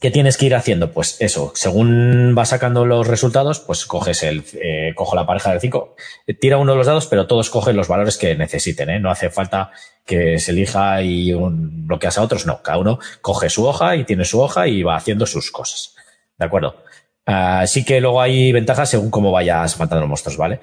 [0.00, 0.92] ¿Qué tienes que ir haciendo?
[0.92, 5.60] Pues eso, según vas sacando los resultados, pues coges el, eh, cojo la pareja del
[5.60, 5.94] 5,
[6.40, 8.98] tira uno de los dados, pero todos cogen los valores que necesiten, ¿eh?
[8.98, 9.72] No hace falta
[10.06, 14.04] que se elija y un, bloqueas a otros, no, cada uno coge su hoja y
[14.04, 15.94] tiene su hoja y va haciendo sus cosas.
[16.38, 16.82] ¿De acuerdo?
[17.26, 20.60] Así que luego hay ventajas según cómo vayas matando los monstruos, ¿vale?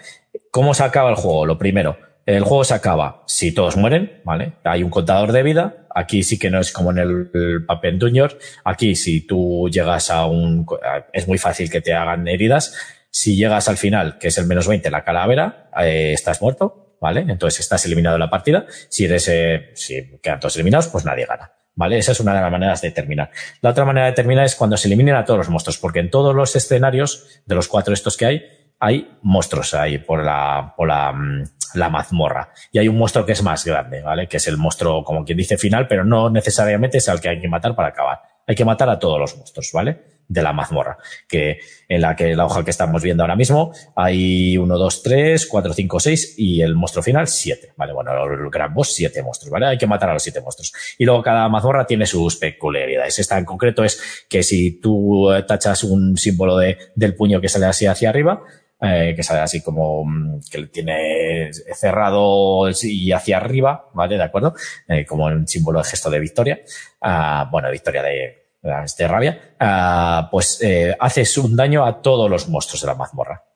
[0.49, 1.45] ¿Cómo se acaba el juego?
[1.45, 1.95] Lo primero,
[2.27, 4.55] el juego se acaba si todos mueren, ¿vale?
[4.65, 5.87] Hay un contador de vida.
[5.95, 8.37] Aquí sí que no es como en el, papel Junior.
[8.65, 10.65] Aquí si tú llegas a un...
[11.13, 12.75] Es muy fácil que te hagan heridas.
[13.09, 17.21] Si llegas al final, que es el menos 20, la calavera, eh, estás muerto, ¿vale?
[17.21, 18.65] Entonces estás eliminado de la partida.
[18.89, 19.29] Si eres...
[19.29, 21.53] Eh, si quedan todos eliminados, pues nadie gana.
[21.75, 21.97] ¿Vale?
[21.97, 23.31] Esa es una de las maneras de terminar.
[23.61, 26.09] La otra manera de terminar es cuando se eliminen a todos los monstruos, porque en
[26.09, 28.41] todos los escenarios de los cuatro estos que hay,
[28.79, 32.51] hay monstruos ahí por la, por la, mm, la mazmorra.
[32.71, 34.27] Y hay un monstruo que es más grande, ¿vale?
[34.27, 37.41] Que es el monstruo, como quien dice, final, pero no necesariamente es al que hay
[37.41, 38.19] que matar para acabar.
[38.45, 40.01] Hay que matar a todos los monstruos, ¿vale?
[40.27, 40.97] De la mazmorra.
[41.27, 41.59] Que
[41.89, 45.73] en la que la hoja que estamos viendo ahora mismo hay uno, dos, tres, cuatro,
[45.73, 47.91] cinco, seis y el monstruo final siete, ¿vale?
[47.91, 49.65] Bueno, el gran boss monstruos, ¿vale?
[49.65, 50.73] Hay que matar a los siete monstruos.
[50.97, 53.19] Y luego cada mazmorra tiene sus peculiaridades.
[53.19, 57.65] Esta en concreto es que si tú tachas un símbolo de, del puño que sale
[57.65, 58.43] así hacia arriba,
[58.79, 64.17] eh, que sale así como mm, que tiene cerrado y hacia arriba, ¿vale?
[64.17, 64.53] ¿De acuerdo?
[64.87, 66.59] Eh, como un símbolo de gesto de victoria.
[67.01, 69.55] Ah, bueno, victoria de, de rabia.
[69.59, 73.46] Ah, pues eh, haces un daño a todos los monstruos de la mazmorra.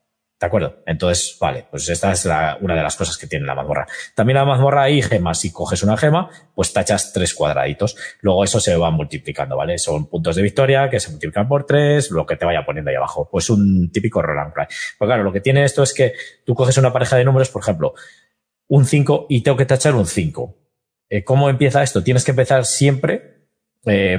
[0.41, 0.81] ¿De acuerdo?
[0.87, 3.85] Entonces, vale, pues esta es la, una de las cosas que tiene la mazmorra.
[4.15, 5.39] También la mazmorra hay gemas.
[5.39, 7.95] Si coges una gema, pues tachas tres cuadraditos.
[8.21, 9.77] Luego eso se va multiplicando, ¿vale?
[9.77, 12.95] Son puntos de victoria que se multiplican por tres, lo que te vaya poniendo ahí
[12.95, 13.29] abajo.
[13.31, 14.65] Pues un típico roll and cry.
[14.97, 16.13] Pues claro, lo que tiene esto es que
[16.43, 17.93] tú coges una pareja de números, por ejemplo,
[18.67, 20.57] un 5 y tengo que tachar un 5.
[21.07, 22.03] Eh, ¿Cómo empieza esto?
[22.03, 23.45] Tienes que empezar siempre,
[23.85, 24.17] eh,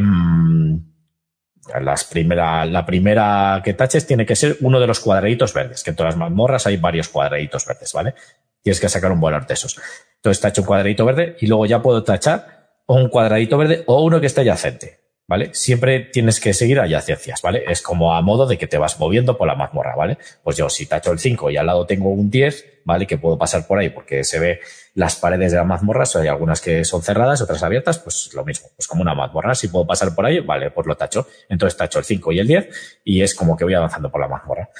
[1.80, 5.90] las primera, la primera que taches tiene que ser uno de los cuadraditos verdes, que
[5.90, 8.14] en todas las mazmorras hay varios cuadraditos verdes, ¿vale?
[8.62, 9.80] Tienes que sacar un buen de esos.
[10.16, 14.20] Entonces tacho un cuadradito verde y luego ya puedo tachar un cuadradito verde o uno
[14.20, 15.01] que esté adyacente.
[15.28, 15.50] ¿Vale?
[15.54, 17.64] Siempre tienes que seguir adyacencias, ¿vale?
[17.66, 20.18] Es como a modo de que te vas moviendo por la mazmorra, ¿vale?
[20.42, 23.06] Pues yo si tacho el 5 y al lado tengo un 10, ¿vale?
[23.06, 24.60] Que puedo pasar por ahí porque se ve
[24.94, 28.68] las paredes de la mazmorra, hay algunas que son cerradas, otras abiertas, pues lo mismo,
[28.76, 31.26] pues como una mazmorra, si puedo pasar por ahí, vale, pues lo tacho.
[31.48, 34.28] Entonces tacho el 5 y el 10 y es como que voy avanzando por la
[34.28, 34.70] mazmorra.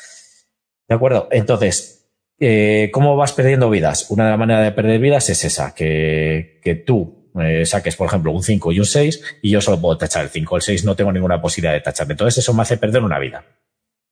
[0.88, 1.28] ¿De acuerdo?
[1.30, 4.10] Entonces, eh, ¿cómo vas perdiendo vidas?
[4.10, 8.08] Una de las maneras de perder vidas es esa, que, que tú eh, saques, por
[8.08, 10.56] ejemplo, un 5 y un 6 y yo solo puedo tachar el 5.
[10.56, 12.10] El 6 no tengo ninguna posibilidad de tachar.
[12.10, 13.44] Entonces eso me hace perder una vida.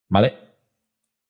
[0.09, 0.33] ¿Vale?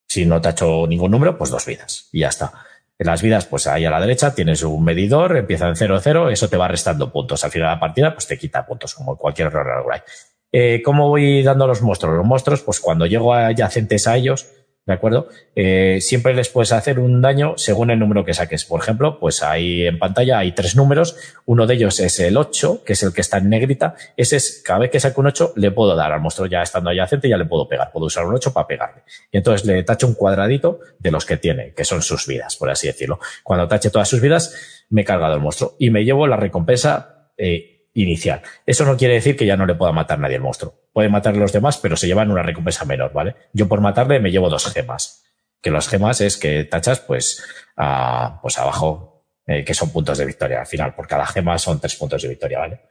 [0.07, 2.09] Si no tacho ningún número, pues dos vidas.
[2.11, 2.51] Y ya está.
[2.97, 6.29] En las vidas, pues ahí a la derecha tienes un medidor, empieza en 0, 0,
[6.29, 7.43] eso te va restando puntos.
[7.43, 10.03] Al final de la partida, pues te quita puntos, como cualquier error
[10.51, 12.17] eh, ¿Cómo voy dando los monstruos?
[12.17, 14.47] Los monstruos, pues cuando llego adyacentes a ellos,
[14.83, 15.29] ¿De acuerdo?
[15.55, 18.65] Eh, siempre les puedes hacer un daño según el número que saques.
[18.65, 21.15] Por ejemplo, pues ahí en pantalla hay tres números.
[21.45, 23.93] Uno de ellos es el 8, que es el que está en negrita.
[24.17, 26.89] Ese es, cada vez que saque un 8, le puedo dar al monstruo ya estando
[26.89, 27.91] adyacente, ya le puedo pegar.
[27.91, 29.03] Puedo usar un 8 para pegarle.
[29.31, 32.71] Y entonces le tacho un cuadradito de los que tiene, que son sus vidas, por
[32.71, 33.19] así decirlo.
[33.43, 35.75] Cuando tache todas sus vidas, me he cargado el monstruo.
[35.77, 38.41] Y me llevo la recompensa eh, inicial.
[38.65, 40.73] Eso no quiere decir que ya no le pueda matar nadie el monstruo.
[40.93, 43.35] Puede matar los demás, pero se llevan una recompensa menor, ¿vale?
[43.53, 45.23] Yo por matarle me llevo dos gemas.
[45.61, 47.43] Que las gemas es que tachas, pues,
[47.77, 50.95] a, pues abajo, eh, que son puntos de victoria al final.
[50.95, 52.81] Por cada gema son tres puntos de victoria, ¿vale?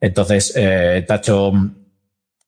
[0.00, 1.52] Entonces, eh, tacho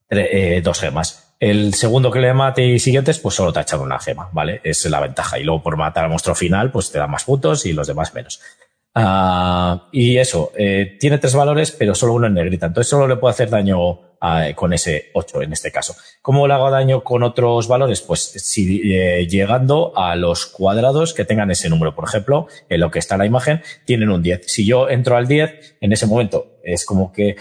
[0.08, 1.34] eh, dos gemas.
[1.38, 4.60] El segundo que le mate y siguientes, pues solo tachar una gema, ¿vale?
[4.64, 5.38] Es la ventaja.
[5.38, 8.14] Y luego por matar al monstruo final, pues te da más puntos y los demás
[8.14, 8.40] menos.
[8.98, 12.64] Ah, y eso, eh, tiene tres valores, pero solo uno en negrita.
[12.64, 14.00] Entonces solo le puedo hacer daño
[14.54, 15.94] con ese 8 en este caso.
[16.22, 18.00] ¿Cómo le hago daño con otros valores?
[18.00, 21.94] Pues si eh, llegando a los cuadrados que tengan ese número.
[21.94, 24.42] Por ejemplo, en lo que está la imagen, tienen un 10.
[24.46, 27.36] Si yo entro al 10, en ese momento Es como que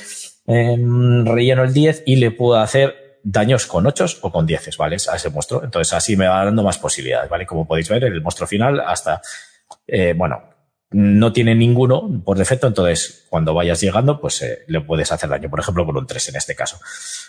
[0.48, 4.98] em, relleno el 10 y le puedo hacer daños con 8 o con 10, ¿vale?
[5.10, 5.64] A ese monstruo.
[5.64, 7.46] Entonces así me va dando más posibilidades, ¿vale?
[7.46, 9.22] Como podéis ver, el monstruo final hasta,
[9.88, 10.55] eh, bueno,
[10.98, 15.50] no tiene ninguno por defecto, entonces cuando vayas llegando, pues eh, le puedes hacer daño,
[15.50, 16.80] por ejemplo, con un 3 en este caso.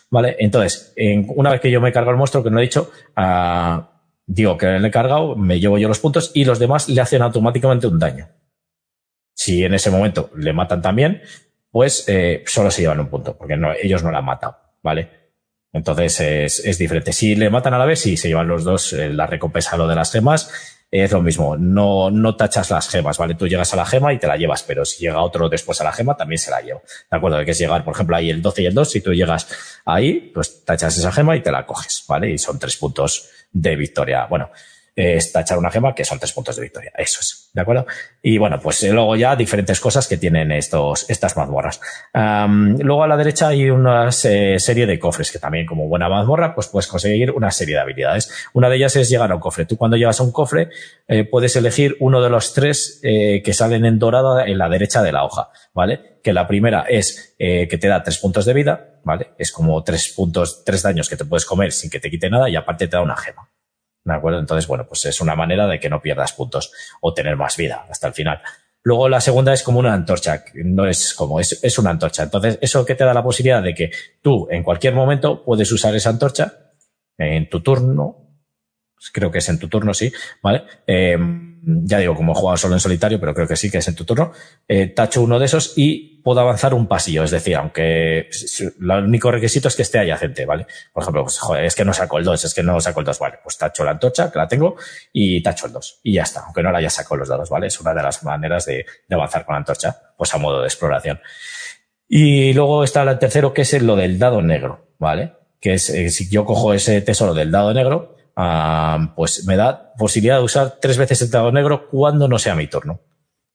[0.09, 0.37] ¿Vale?
[0.39, 0.95] Entonces,
[1.35, 3.83] una vez que yo me cargo el monstruo, que no he dicho, uh,
[4.25, 7.23] digo que le he cargado, me llevo yo los puntos y los demás le hacen
[7.23, 8.29] automáticamente un daño.
[9.35, 11.23] Si en ese momento le matan también,
[11.69, 15.11] pues eh, solo se llevan un punto, porque ellos no la han matado, ¿vale?
[15.73, 17.13] Entonces es, es, diferente.
[17.13, 19.89] Si le matan a la vez, sí, se llevan los dos eh, la recompensa lo
[19.89, 23.35] de las gemas es lo mismo, no, no tachas las gemas, ¿vale?
[23.35, 25.85] Tú llegas a la gema y te la llevas, pero si llega otro después a
[25.85, 26.81] la gema, también se la lleva.
[27.11, 27.45] ¿De acuerdo?
[27.45, 29.49] que es llegar, por ejemplo, ahí el 12 y el 2, si tú llegas
[29.85, 32.31] ahí, pues tachas esa gema y te la coges, ¿vale?
[32.31, 34.27] Y son tres puntos de victoria.
[34.27, 34.51] Bueno,
[34.97, 36.91] es tachar una gema, que son tres puntos de victoria.
[36.97, 37.87] Eso es, ¿de acuerdo?
[38.23, 41.81] Y bueno, pues eh, luego ya diferentes cosas que tienen estos, estas mazmorras.
[42.15, 46.69] luego a la derecha hay una serie de cofres que también, como buena mazmorra, pues
[46.69, 48.33] puedes conseguir una serie de habilidades.
[48.55, 49.67] Una de ellas es llegar a un cofre.
[49.67, 50.71] Tú cuando llegas a un cofre,
[51.07, 55.03] eh, puedes elegir uno de los tres eh, que salen en dorado en la derecha
[55.03, 56.21] de la hoja, ¿vale?
[56.23, 59.33] Que la primera es que te da tres puntos de vida, ¿vale?
[59.39, 62.49] Es como tres puntos, tres daños que te puedes comer sin que te quite nada
[62.49, 63.49] y aparte te da una gema.
[64.07, 64.39] ¿De acuerdo?
[64.39, 67.87] Entonces, bueno, pues es una manera de que no pierdas puntos o tener más vida
[67.91, 68.41] hasta el final.
[68.85, 72.23] Luego la segunda es como una antorcha, no es como, es, es una antorcha.
[72.23, 73.91] Entonces, eso que te da la posibilidad de que
[74.23, 76.73] tú en cualquier momento puedes usar esa antorcha
[77.19, 78.39] en tu turno,
[79.13, 80.63] creo que es en tu turno, sí, ¿vale?
[80.87, 81.19] Eh,
[81.67, 83.97] ya digo, como he jugado solo en solitario, pero creo que sí que es en
[83.97, 84.31] tu turno,
[84.69, 87.25] eh, tacho uno de esos y puedo avanzar un pasillo.
[87.25, 88.29] Es decir, aunque
[88.81, 90.67] el único requisito es que esté adyacente, ¿vale?
[90.93, 93.19] Por ejemplo, pues, es que no saco el 2, es que no saco el 2,
[93.19, 94.77] vale, pues tacho la antorcha, que la tengo,
[95.13, 96.01] y tacho el 2.
[96.05, 97.67] Y ya está, aunque no la haya sacado los dados, ¿vale?
[97.67, 100.67] Es una de las maneras de, de avanzar con la antorcha, pues a modo de
[100.67, 101.21] exploración.
[102.09, 105.33] Y luego está el tercero, que es lo del dado negro, ¿vale?
[105.61, 108.16] Que es, eh, si yo cojo ese tesoro del dado negro,
[109.15, 112.67] pues me da posibilidad de usar tres veces el dado negro cuando no sea mi
[112.67, 113.01] turno.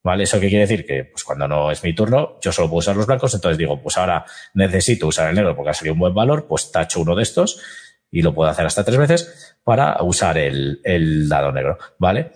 [0.04, 0.24] ¿Vale?
[0.24, 0.84] ¿Eso qué quiere decir?
[0.84, 3.80] Que pues cuando no es mi turno, yo solo puedo usar los blancos, entonces digo,
[3.80, 4.26] pues ahora
[4.56, 7.62] necesito usar el negro porque ha salido un buen valor, pues tacho uno de estos
[8.10, 12.32] y lo puedo hacer hasta tres veces para usar el, el dado negro, ¿vale?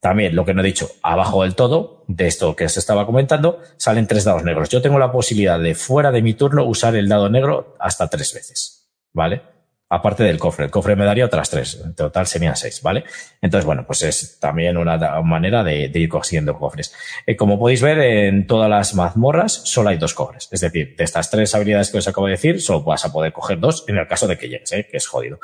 [0.00, 3.60] También, lo que no he dicho, abajo del todo, de esto que se estaba comentando,
[3.76, 4.68] salen tres dados negros.
[4.68, 8.34] Yo tengo la posibilidad de fuera de mi turno usar el dado negro hasta tres
[8.34, 9.53] veces, ¿vale?
[9.88, 10.64] Aparte del cofre.
[10.64, 11.80] El cofre me daría otras tres.
[11.84, 13.04] En total serían seis, ¿vale?
[13.40, 16.94] Entonces, bueno, pues es también una manera de, ir consiguiendo cofres.
[17.26, 20.48] Eh, como podéis ver, en todas las mazmorras solo hay dos cofres.
[20.50, 23.32] Es decir, de estas tres habilidades que os acabo de decir, solo vas a poder
[23.32, 24.86] coger dos en el caso de que llegues, ¿eh?
[24.90, 25.38] que es jodido.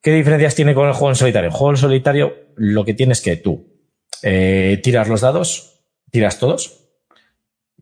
[0.00, 1.48] ¿Qué diferencias tiene con el juego en solitario?
[1.48, 3.82] El juego en solitario lo que tienes que tú
[4.22, 5.80] eh, tiras los dados,
[6.10, 6.84] tiras todos,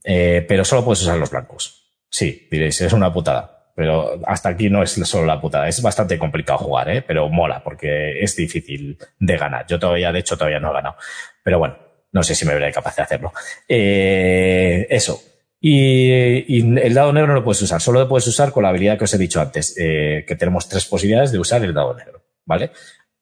[0.02, 1.92] pero solo puedes usar los blancos.
[2.10, 5.68] Sí, diréis, es una putada pero hasta aquí no es solo la putada.
[5.68, 7.02] Es bastante complicado jugar, ¿eh?
[7.02, 9.66] pero mola porque es difícil de ganar.
[9.66, 10.96] Yo todavía, de hecho, todavía no he ganado.
[11.42, 11.76] Pero bueno,
[12.12, 13.32] no sé si me veré capaz de hacerlo.
[13.68, 15.20] Eh, eso.
[15.60, 17.80] Y, el dado negro no lo puedes usar.
[17.80, 20.68] Solo lo puedes usar con la habilidad que os he dicho antes, eh, que tenemos
[20.68, 22.70] tres posibilidades de usar el dado negro, ¿vale?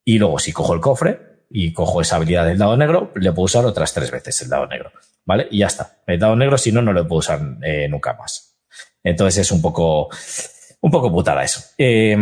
[0.04, 3.44] Y luego, si cojo el cofre y cojo esa habilidad del dado negro, le puedo
[3.44, 4.90] usar otras tres veces el dado negro,
[5.24, 5.46] ¿vale?
[5.50, 6.02] Y ya está.
[6.06, 8.51] El dado negro, si no, no lo puedo usar eh, nunca más.
[9.04, 10.08] Entonces es un poco,
[10.80, 11.60] un poco putada eso.
[11.78, 12.16] Eh,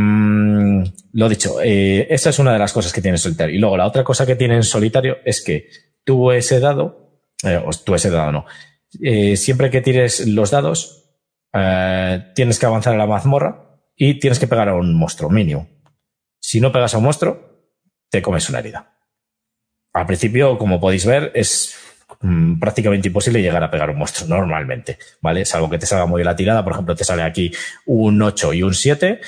[1.13, 3.55] lo dicho, eh, esa es una de las cosas que tiene en solitario.
[3.55, 5.69] Y luego la otra cosa que tiene en solitario es que
[6.05, 8.47] tú ese dado, eh, tú ese dado no,
[9.03, 10.97] eh, siempre que tires los dados,
[12.35, 15.69] tienes que avanzar a la mazmorra y tienes que pegar a un monstruo mínimo.
[16.41, 17.67] Si no pegas a un monstruo,
[18.09, 18.97] te comes una herida.
[19.93, 21.75] Al principio, como podéis ver, es
[22.23, 25.47] Mm, prácticamente imposible llegar a pegar un monstruo normalmente, ¿vale?
[25.47, 27.51] Salvo que te salga muy bien la tirada, por ejemplo, te sale aquí
[27.87, 29.21] un 8 y un 7,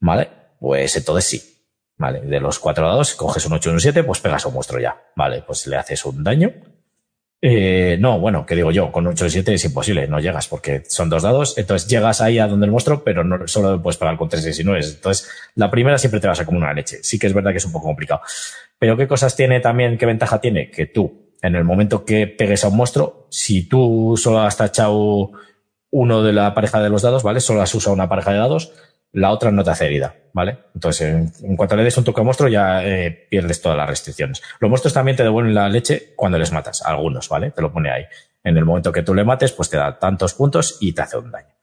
[0.00, 0.28] ¿vale?
[0.60, 1.42] Pues entonces sí,
[1.96, 2.20] ¿vale?
[2.20, 4.94] De los cuatro dados, coges un 8 y un 7, pues pegas un monstruo ya,
[5.16, 5.42] ¿vale?
[5.46, 6.52] Pues le haces un daño.
[7.40, 10.82] Eh, no, bueno, que digo yo, con 8 y 7 es imposible, no llegas porque
[10.86, 14.18] son dos dados, entonces llegas ahí a donde el monstruo, pero no solo puedes pegar
[14.18, 14.84] con 3 y 9.
[14.84, 16.98] Entonces, la primera siempre te vas a como una leche.
[17.02, 18.20] Sí que es verdad que es un poco complicado.
[18.78, 20.70] Pero ¿qué cosas tiene también, qué ventaja tiene?
[20.70, 25.32] Que tú en el momento que pegues a un monstruo, si tú solo has tachado
[25.90, 27.40] uno de la pareja de los dados, ¿vale?
[27.40, 28.72] Solo has usado una pareja de dados,
[29.12, 30.58] la otra no te hace herida, ¿vale?
[30.74, 34.42] Entonces, en, cuanto le des un toque a monstruo, ya eh, pierdes todas las restricciones.
[34.60, 37.50] Los monstruos también te devuelven la leche cuando les matas, algunos, ¿vale?
[37.50, 38.04] Te lo pone ahí.
[38.44, 41.16] En el momento que tú le mates, pues te da tantos puntos y te hace
[41.16, 41.57] un daño.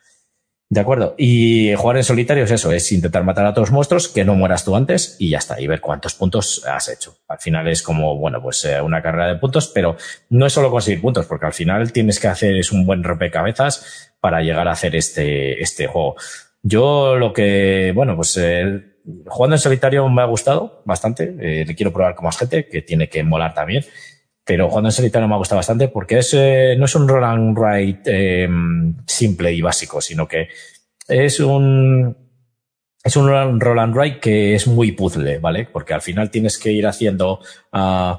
[0.67, 1.13] De acuerdo.
[1.17, 4.33] Y jugar en solitario es eso, es intentar matar a todos los monstruos, que no
[4.33, 7.17] mueras tú antes y ya está, y ver cuántos puntos has hecho.
[7.27, 9.95] Al final es como, bueno, pues eh, una carrera de puntos, pero
[10.29, 14.15] no es solo conseguir puntos, porque al final tienes que hacer es un buen rompecabezas
[14.19, 16.15] para llegar a hacer este, este juego.
[16.63, 18.97] Yo lo que, bueno, pues eh,
[19.27, 22.81] jugando en solitario me ha gustado bastante, eh, le quiero probar con más gente, que
[22.81, 23.85] tiene que molar también
[24.45, 27.23] pero jugando en solitario me ha gustado bastante porque es, eh, no es un roll
[27.23, 28.47] and write eh,
[29.07, 30.49] simple y básico, sino que
[31.07, 32.15] es un,
[33.03, 35.67] es un roll and write que es muy puzzle, ¿vale?
[35.71, 37.39] Porque al final tienes que ir haciendo,
[37.73, 38.15] uh,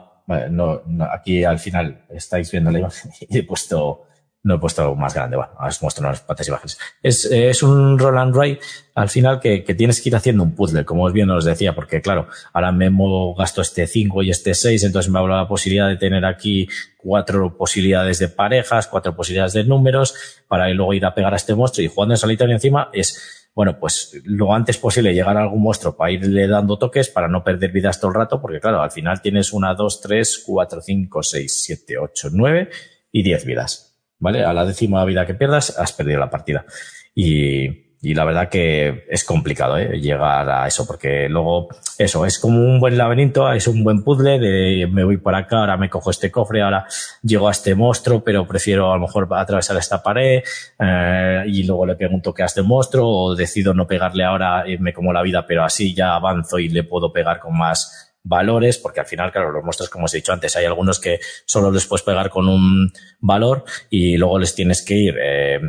[0.50, 4.05] no, no, aquí al final estáis viendo la imagen y he puesto
[4.46, 5.36] no he puesto más grande.
[5.36, 6.78] Bueno, os muestro unas cuantas imágenes.
[7.02, 8.60] Es, es un roll and write
[8.94, 12.00] al final que, que, tienes que ir haciendo un puzzle, como bien os decía, porque
[12.00, 12.88] claro, ahora me
[13.36, 17.58] gasto este 5 y este 6, entonces me habla la posibilidad de tener aquí cuatro
[17.58, 20.14] posibilidades de parejas, cuatro posibilidades de números,
[20.48, 23.78] para luego ir a pegar a este monstruo y jugando en solitario encima es, bueno,
[23.80, 27.72] pues lo antes posible llegar a algún monstruo para irle dando toques para no perder
[27.72, 31.64] vidas todo el rato, porque claro, al final tienes una, dos, tres, cuatro, cinco, seis,
[31.64, 32.70] siete, ocho, nueve
[33.10, 33.95] y diez vidas.
[34.18, 34.44] ¿Vale?
[34.44, 36.64] A la décima vida que pierdas, has perdido la partida.
[37.14, 39.98] Y, y la verdad que es complicado ¿eh?
[40.00, 44.38] llegar a eso, porque luego eso es como un buen laberinto, es un buen puzzle
[44.38, 46.86] de me voy por acá, ahora me cojo este cofre, ahora
[47.22, 50.42] llego a este monstruo, pero prefiero a lo mejor atravesar esta pared
[50.78, 54.92] eh, y luego le pregunto qué a este monstruo o decido no pegarle ahora me
[54.92, 59.00] como la vida, pero así ya avanzo y le puedo pegar con más valores, porque
[59.00, 61.86] al final, claro, los monstruos, como os he dicho antes, hay algunos que solo les
[61.86, 65.60] puedes pegar con un valor y luego les tienes que ir eh,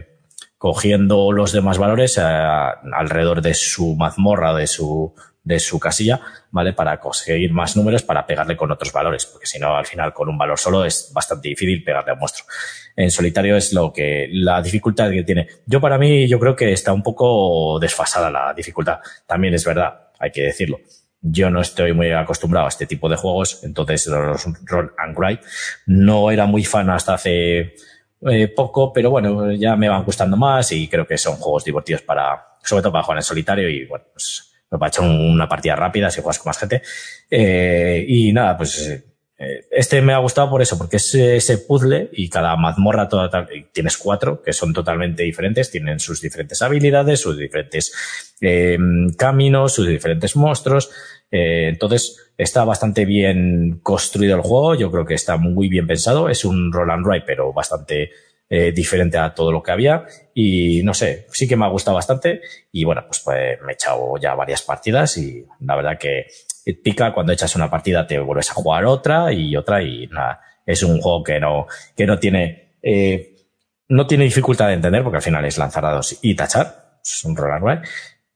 [0.58, 6.74] cogiendo los demás valores eh, alrededor de su mazmorra, de su, de su casilla, ¿vale?
[6.74, 10.28] Para conseguir más números para pegarle con otros valores, porque si no, al final, con
[10.28, 12.48] un valor solo es bastante difícil pegarle a un monstruo.
[12.96, 15.48] En solitario es lo que, la dificultad que tiene.
[15.68, 19.00] Yo para mí, yo creo que está un poco desfasada la dificultad.
[19.28, 20.80] También es verdad, hay que decirlo
[21.22, 25.44] yo no estoy muy acostumbrado a este tipo de juegos, entonces los Roll and Write
[25.86, 27.76] no era muy fan hasta hace
[28.30, 32.02] eh, poco, pero bueno, ya me van gustando más y creo que son juegos divertidos
[32.02, 35.76] para, sobre todo para jugar en solitario y bueno, pues me va echar una partida
[35.76, 36.82] rápida si juegas con más gente.
[37.30, 39.06] Eh, y nada, pues eh,
[39.38, 43.98] este me ha gustado por eso, porque es ese puzzle y cada mazmorra toda, tienes
[43.98, 47.94] cuatro que son totalmente diferentes, tienen sus diferentes habilidades, sus diferentes
[48.42, 48.78] eh,
[49.16, 50.90] caminos, sus diferentes monstruos.
[51.30, 56.30] Eh, entonces está bastante bien construido el juego, yo creo que está muy bien pensado,
[56.30, 58.10] es un roll and ride, pero bastante
[58.50, 60.06] eh, diferente a todo lo que había.
[60.34, 62.42] Y no sé, sí que me ha gustado bastante.
[62.72, 66.28] Y bueno, pues, pues me he echado ya varias partidas y la verdad que
[66.74, 70.84] pica cuando echas una partida te vuelves a jugar otra y otra y nada, es
[70.84, 73.36] un juego que no, que no tiene, eh,
[73.90, 77.36] no tiene dificultad de entender porque al final es lanzar dados y tachar, es un
[77.36, 77.86] roll and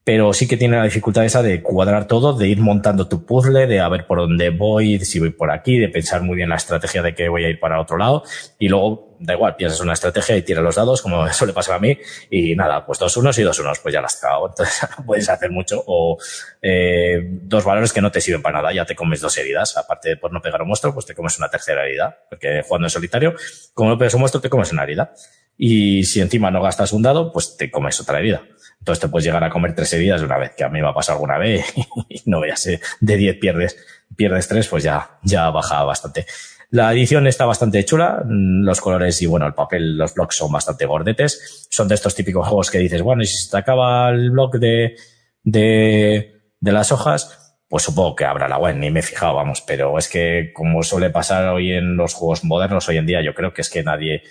[0.03, 3.67] pero sí que tiene la dificultad esa de cuadrar todo, de ir montando tu puzzle,
[3.67, 6.55] de a ver por dónde voy, si voy por aquí, de pensar muy bien la
[6.55, 8.23] estrategia de que voy a ir para otro lado.
[8.57, 11.79] Y luego da igual, piensas una estrategia y tiras los dados como suele pasar a
[11.79, 11.95] mí
[12.31, 15.51] y nada, pues dos unos y dos unos, pues ya las cago, entonces puedes hacer
[15.51, 16.17] mucho o
[16.61, 20.09] eh, dos valores que no te sirven para nada, ya te comes dos heridas, aparte
[20.09, 22.89] de por no pegar un monstruo, pues te comes una tercera herida, porque jugando en
[22.89, 23.35] solitario,
[23.75, 25.13] como no pegas un monstruo te comes una herida.
[25.57, 28.41] Y si encima no gastas un dado, pues te comes otra herida.
[28.81, 30.87] Entonces te puedes llegar a comer tres heridas de una vez, que a mí me
[30.87, 31.71] ha pasado alguna vez
[32.09, 32.67] y no veas,
[32.99, 33.77] de 10 pierdes,
[34.15, 36.25] pierdes tres, pues ya, ya baja bastante.
[36.71, 40.87] La edición está bastante chula, los colores y bueno, el papel, los blocks son bastante
[40.87, 41.67] gordetes.
[41.69, 44.55] Son de estos típicos juegos que dices, bueno, y si se te acaba el block
[44.55, 44.95] de,
[45.43, 49.61] de, de las hojas, pues supongo que habrá la web, ni me he fijado, vamos,
[49.61, 53.35] pero es que como suele pasar hoy en los juegos modernos, hoy en día yo
[53.35, 54.23] creo que es que nadie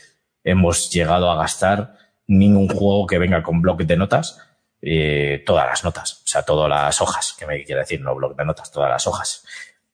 [0.42, 1.99] hemos llegado a gastar
[2.30, 4.38] ningún juego que venga con bloque de notas,
[4.80, 8.36] eh, todas las notas, o sea, todas las hojas, que me quiere decir, no bloque
[8.38, 9.44] de notas, todas las hojas.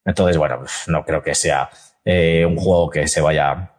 [0.05, 1.71] Entonces, bueno, pues, no creo que sea
[2.05, 3.73] eh, un juego que se vaya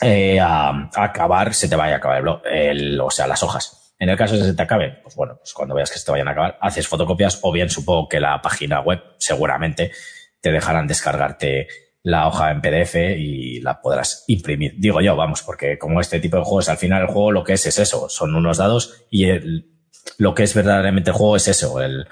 [0.00, 3.94] eh, a, acabar, se te vaya a acabar el, blog, el, o sea, las hojas.
[3.98, 6.04] En el caso de que se te acabe, pues bueno, pues cuando veas que se
[6.04, 9.92] te vayan a acabar, haces fotocopias o bien supongo que la página web seguramente
[10.40, 11.68] te dejarán descargarte
[12.02, 14.74] la hoja en PDF y la podrás imprimir.
[14.76, 17.54] Digo yo, vamos, porque como este tipo de juegos, al final el juego lo que
[17.54, 19.70] es es eso, son unos dados y el,
[20.18, 22.06] lo que es verdaderamente el juego es eso, el,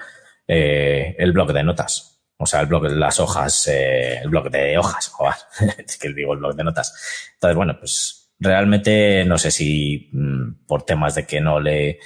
[0.47, 2.11] eh, el bloque de notas.
[2.37, 5.35] O sea, el de las hojas, eh, el bloque de hojas, joder,
[5.85, 7.29] es que digo el bloque de notas.
[7.35, 11.99] Entonces, bueno, pues realmente no sé si mm, por temas de que no le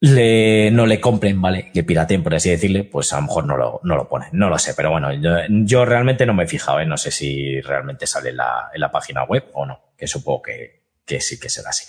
[0.00, 1.70] le, no le compren, ¿vale?
[1.72, 4.30] Que pirateen, por así decirle, pues a lo mejor no lo, no lo ponen.
[4.32, 6.86] No lo sé, pero bueno, yo, yo realmente no me he fijado, ¿eh?
[6.86, 10.42] No sé si realmente sale en la, en la página web o no, que supongo
[10.42, 11.84] que, que sí que será así.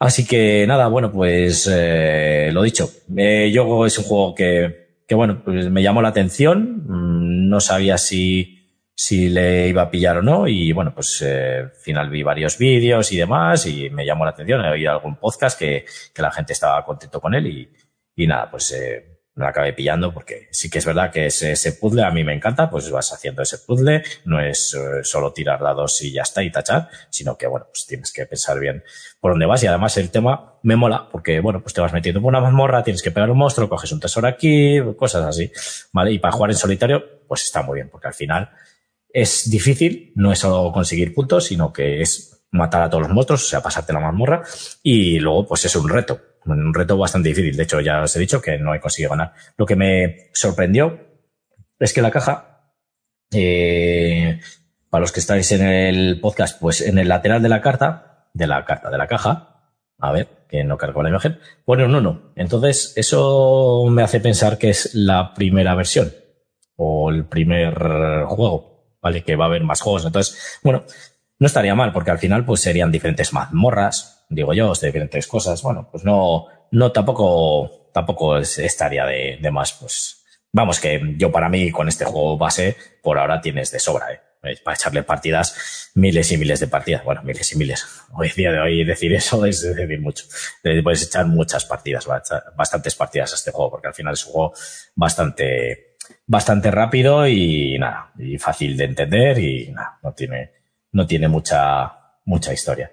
[0.00, 2.90] Así que nada, bueno, pues eh, lo dicho.
[3.16, 6.84] Eh, yo es un juego que, que, bueno, pues me llamó la atención.
[6.86, 8.59] Mm, no sabía si,
[9.02, 10.46] si le iba a pillar o no.
[10.46, 14.32] Y bueno, pues eh, al final vi varios vídeos y demás y me llamó la
[14.32, 14.62] atención.
[14.62, 17.72] He oído algún podcast que, que la gente estaba contento con él y,
[18.14, 21.72] y nada, pues eh, me la acabé pillando porque sí que es verdad que ese,
[21.72, 25.60] puzzle a mí me encanta, pues vas haciendo ese puzzle, no es uh, solo tirar
[25.60, 28.84] dados y ya está y tachar, sino que bueno, pues tienes que pensar bien
[29.18, 32.20] por dónde vas y además el tema me mola porque bueno, pues te vas metiendo
[32.20, 35.50] en una mazmorra, tienes que pegar un monstruo, coges un tesoro aquí, cosas así,
[35.90, 36.12] ¿vale?
[36.12, 38.50] Y para jugar en solitario, pues está muy bien porque al final
[39.12, 43.44] es difícil, no es solo conseguir puntos, sino que es matar a todos los monstruos,
[43.44, 44.42] o sea, pasarte la mazmorra
[44.82, 47.56] y luego pues es un reto un reto bastante difícil.
[47.56, 49.34] De hecho, ya os he dicho que no he conseguido ganar.
[49.56, 50.98] Lo que me sorprendió
[51.78, 52.72] es que la caja,
[53.32, 54.40] eh,
[54.88, 58.46] para los que estáis en el podcast, pues en el lateral de la carta, de
[58.46, 62.32] la carta de la caja, a ver, que no cargo la imagen, pone un 1.
[62.36, 66.12] Entonces, eso me hace pensar que es la primera versión
[66.76, 68.69] o el primer juego,
[69.00, 69.22] ¿vale?
[69.22, 70.04] Que va a haber más juegos.
[70.04, 70.84] Entonces, bueno,
[71.38, 75.62] no estaría mal porque al final pues serían diferentes mazmorras, digo yo, diferentes cosas.
[75.62, 81.48] Bueno, pues no, no tampoco, tampoco estaría de, de más, pues vamos que yo para
[81.48, 84.20] mí con este juego base por ahora tienes de sobra, ¿eh?
[84.64, 87.04] Para echarle partidas, miles y miles de partidas.
[87.04, 87.86] Bueno, miles y miles.
[88.12, 90.24] Hoy día de hoy decir eso es decir mucho.
[90.82, 92.06] Puedes echar muchas partidas,
[92.56, 94.54] bastantes partidas a este juego, porque al final es un juego
[94.94, 95.89] bastante,
[96.30, 100.52] bastante rápido y nada, y fácil de entender y nada, no tiene,
[100.92, 101.92] no tiene mucha,
[102.24, 102.88] mucha historia.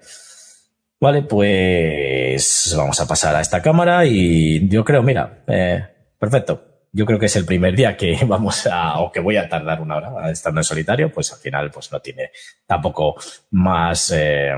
[1.00, 5.86] Vale, pues vamos a pasar a esta cámara y yo creo, mira, eh,
[6.18, 6.64] perfecto.
[6.90, 9.80] Yo creo que es el primer día que vamos a, o que voy a tardar
[9.80, 12.32] una hora estando en solitario, pues al final pues no tiene
[12.66, 13.14] tampoco
[13.52, 14.50] más, eh,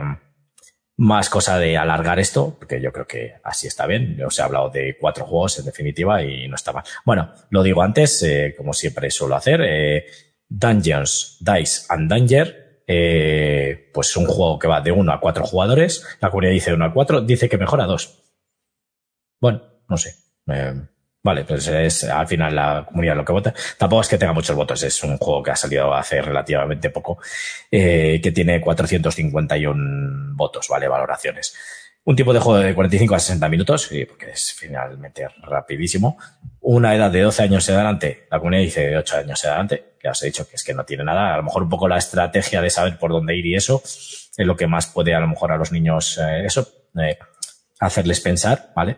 [1.00, 4.22] más cosa de alargar esto, porque yo creo que así está bien.
[4.22, 6.84] Os he hablado de cuatro juegos en definitiva y no está mal.
[7.06, 10.04] Bueno, lo digo antes, eh, como siempre suelo hacer, eh,
[10.46, 16.04] Dungeons, Dice and Danger eh, pues un juego que va de 1 a 4 jugadores.
[16.20, 18.34] La comunidad dice de 1 a 4, dice que mejora 2.
[19.40, 20.16] Bueno, no sé.
[21.22, 23.54] Vale, pues es al final la comunidad lo que vota.
[23.76, 27.18] Tampoco es que tenga muchos votos, es un juego que ha salido hace relativamente poco,
[27.70, 30.88] eh, que tiene 451 votos, ¿vale?
[30.88, 31.54] Valoraciones.
[32.04, 36.16] Un tipo de juego de 45 a 60 minutos, porque es finalmente rapidísimo.
[36.60, 39.84] Una edad de 12 años en adelante, la comunidad dice de 8 años en adelante,
[40.00, 41.34] que os he dicho que es que no tiene nada.
[41.34, 44.30] A lo mejor un poco la estrategia de saber por dónde ir y eso es
[44.38, 46.66] lo que más puede a lo mejor a los niños eh, eso,
[46.98, 47.18] eh,
[47.78, 48.96] hacerles pensar, ¿vale?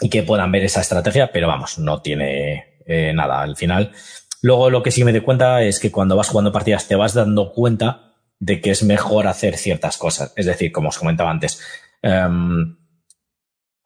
[0.00, 3.92] Y que puedan ver esa estrategia, pero vamos, no tiene eh, nada al final.
[4.42, 7.14] Luego lo que sí me doy cuenta es que cuando vas jugando partidas te vas
[7.14, 10.32] dando cuenta de que es mejor hacer ciertas cosas.
[10.36, 11.60] Es decir, como os comentaba antes,
[12.02, 12.76] um,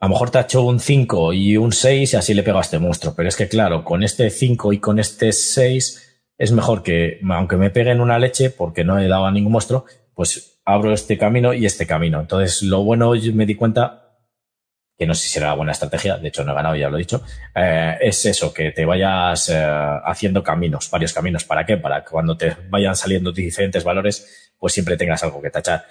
[0.00, 2.58] a lo mejor te ha hecho un 5 y un 6 y así le pego
[2.58, 3.14] a este monstruo.
[3.14, 7.56] Pero es que, claro, con este 5 y con este 6 es mejor que, aunque
[7.56, 9.84] me peguen una leche, porque no he dado a ningún monstruo,
[10.14, 12.18] pues abro este camino y este camino.
[12.18, 14.09] Entonces, lo bueno, yo me di cuenta,
[15.00, 16.96] que no sé si será la buena estrategia, de hecho no he ganado, ya lo
[16.96, 17.24] he dicho,
[17.54, 19.56] eh, es eso, que te vayas eh,
[20.04, 21.42] haciendo caminos, varios caminos.
[21.44, 21.78] ¿Para qué?
[21.78, 25.86] Para que cuando te vayan saliendo diferentes valores, pues siempre tengas algo que tachar.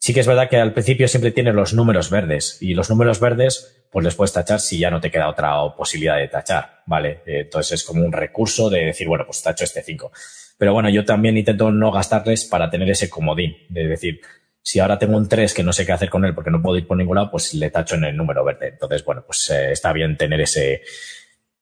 [0.00, 3.20] Sí que es verdad que al principio siempre tienes los números verdes y los números
[3.20, 7.22] verdes pues les puedes tachar si ya no te queda otra posibilidad de tachar, ¿vale?
[7.26, 10.10] Entonces es como un recurso de decir, bueno, pues tacho este 5.
[10.58, 14.20] Pero bueno, yo también intento no gastarles para tener ese comodín, de decir,
[14.66, 16.78] si ahora tengo un 3 que no sé qué hacer con él porque no puedo
[16.78, 18.68] ir por ningún lado, pues le tacho en el número verde.
[18.68, 20.80] Entonces, bueno, pues eh, está bien tener ese,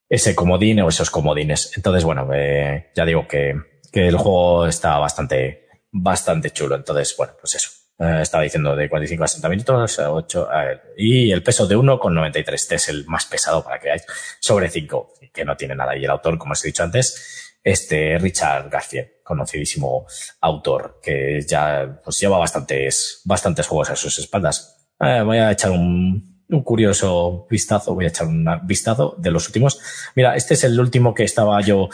[0.08, 1.72] ese comodín o esos comodines.
[1.76, 3.56] Entonces, bueno, eh, ya digo que,
[3.90, 6.76] que el juego está bastante, bastante chulo.
[6.76, 7.70] Entonces, bueno, pues eso.
[7.98, 10.48] Eh, estaba diciendo de 45 a 60 minutos, 8,
[10.96, 12.52] y el peso de 1,93.
[12.54, 14.06] Este es el más pesado para que veáis,
[14.38, 15.96] sobre 5, que no tiene nada.
[15.96, 20.06] Y el autor, como os he dicho antes, este Richard García, conocidísimo
[20.40, 24.94] autor, que ya pues lleva bastantes, bastantes juegos a sus espaldas.
[25.00, 29.46] Eh, voy a echar un, un, curioso vistazo, voy a echar un vistazo de los
[29.46, 29.80] últimos.
[30.14, 31.88] Mira, este es el último que estaba yo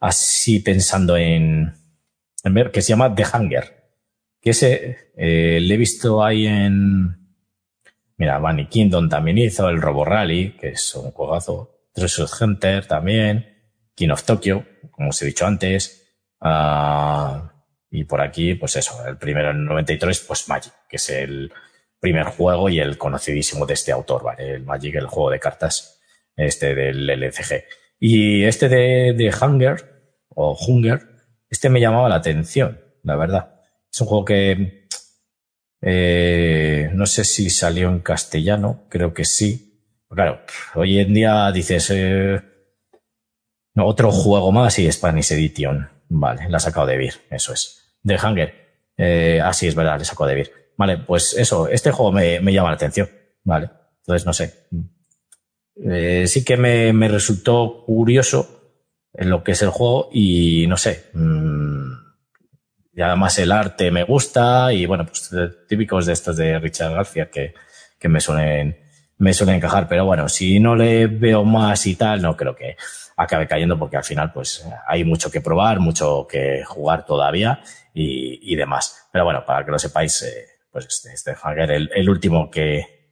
[0.00, 1.74] así pensando en,
[2.44, 3.78] en ver, que se llama The Hunger.
[4.40, 7.16] Que ese eh, le he visto ahí en.
[8.16, 11.74] Mira, Bunny Kingdom también hizo, el Robo Rally, que es un juegazo.
[11.92, 13.57] Treasure Hunter también.
[13.98, 16.06] King of Tokyo, como os he dicho antes.
[16.40, 17.48] Uh,
[17.90, 21.52] y por aquí, pues eso, el primero en 93, pues Magic, que es el
[21.98, 24.54] primer juego y el conocidísimo de este autor, ¿vale?
[24.54, 26.00] El Magic, el juego de cartas,
[26.36, 27.64] este del LCG.
[27.98, 29.76] Y este de, de Hunger,
[30.28, 31.00] o Hunger,
[31.50, 33.60] este me llamaba la atención, la verdad.
[33.92, 34.86] Es un juego que
[35.80, 39.80] Eh, no sé si salió en castellano, creo que sí.
[40.10, 40.40] Claro,
[40.74, 42.40] hoy en día dices eh,
[43.80, 45.88] otro juego más y Spanish Edition.
[46.08, 47.96] Vale, la ha sacado de Vir, eso es.
[48.04, 48.54] The Hunger.
[48.96, 50.52] Eh, ah, sí, es verdad, le sacó de Vir.
[50.76, 53.08] Vale, pues eso, este juego me, llama la atención.
[53.44, 53.70] Vale,
[54.00, 54.68] entonces no sé.
[55.84, 58.78] Eh, sí que me, resultó curioso
[59.12, 61.10] en lo que es el juego y no sé.
[61.14, 61.92] Mmm,
[62.94, 65.30] y además el arte me gusta y bueno, pues
[65.68, 67.54] típicos de estos de Richard García que,
[67.96, 68.76] que me suelen,
[69.18, 69.88] me suelen encajar.
[69.88, 72.76] Pero bueno, si no le veo más y tal, no creo que
[73.18, 77.60] acabe cayendo porque al final pues hay mucho que probar, mucho que jugar todavía
[77.92, 79.08] y, y demás.
[79.12, 83.10] Pero bueno, para que lo sepáis, eh, pues este, este Hanger, el, último que,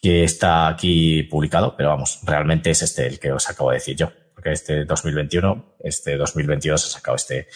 [0.00, 3.94] que está aquí publicado, pero vamos, realmente es este el que os acabo de decir
[3.94, 7.48] yo, porque este 2021, este 2022 ha sacado este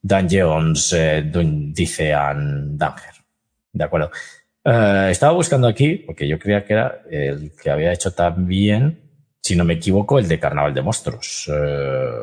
[0.00, 3.14] Dungeons, eh, dice Danger.
[3.70, 4.10] De acuerdo.
[4.64, 9.07] Eh, estaba buscando aquí, porque yo creía que era el que había hecho también,
[9.42, 11.50] si no me equivoco, el de Carnaval de Monstruos.
[11.52, 12.20] Eh,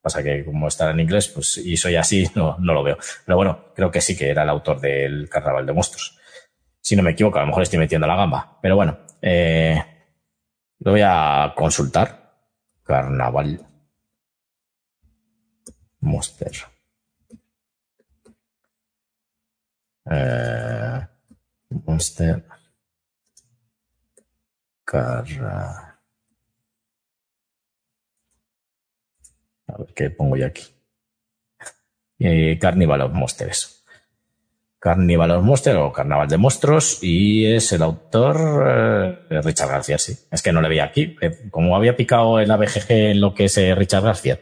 [0.00, 2.98] pasa que como está en inglés, pues, y soy así, no, no lo veo.
[3.24, 6.18] Pero bueno, creo que sí que era el autor del Carnaval de Monstruos.
[6.80, 8.58] Si no me equivoco, a lo mejor estoy metiendo la gamba.
[8.62, 9.82] Pero bueno, eh,
[10.80, 12.18] lo voy a consultar.
[12.82, 13.60] Carnaval
[16.00, 16.52] Monster.
[20.10, 21.06] Eh,
[21.70, 22.44] Monster
[24.84, 25.89] Carra.
[29.94, 30.62] Qué pongo yo aquí.
[32.18, 33.84] Eh, Carnival of Monsters.
[34.78, 40.16] Carnival of Monsters o Carnaval de Monstruos y es el autor eh, Richard García, sí.
[40.30, 41.16] Es que no le veía aquí.
[41.20, 44.40] Eh, como había picado el ABGG en lo que es Richard García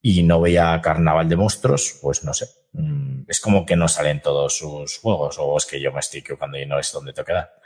[0.00, 2.46] y no veía Carnaval de Monstruos, pues no sé.
[2.72, 6.20] Mm, es como que no salen todos sus juegos, o es que yo me estoy
[6.20, 7.50] equivocando y no es donde te queda.
[7.50, 7.65] Money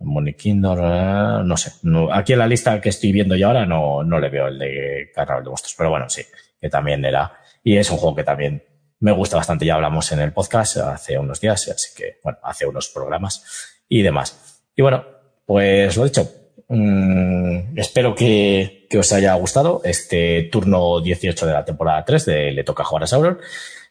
[0.00, 1.72] Eh, no sé.
[1.82, 4.58] No, aquí en la lista que estoy viendo yo ahora no, no le veo el
[4.58, 6.22] de Carnaval de Monstruos, pero bueno, sí,
[6.60, 7.32] que también era.
[7.62, 8.62] Y es un juego que también
[9.00, 9.66] me gusta bastante.
[9.66, 14.02] Ya hablamos en el podcast hace unos días, así que, bueno, hace unos programas y
[14.02, 14.62] demás.
[14.74, 15.04] Y bueno,
[15.44, 16.28] pues lo dicho.
[16.68, 22.52] Mm, espero que, que, os haya gustado este turno 18 de la temporada 3 de
[22.52, 23.38] Le Toca Jugar a Sauron.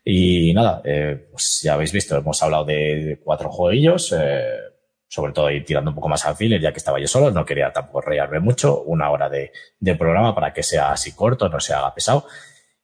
[0.04, 4.44] Y nada, eh, pues ya habéis visto, hemos hablado de cuatro jueguillos, eh,
[5.10, 7.44] sobre todo ir tirando un poco más al filler, ya que estaba yo solo, no
[7.44, 11.60] quería tampoco reírme mucho, una hora de, de, programa para que sea así corto, no
[11.60, 12.28] se haga pesado.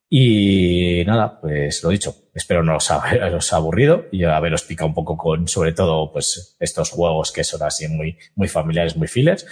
[0.09, 5.15] Y nada, pues lo dicho, espero no os haberos aburrido y haberos picado un poco
[5.15, 9.45] con, sobre todo, pues estos juegos que son así muy, muy familiares, muy fillers.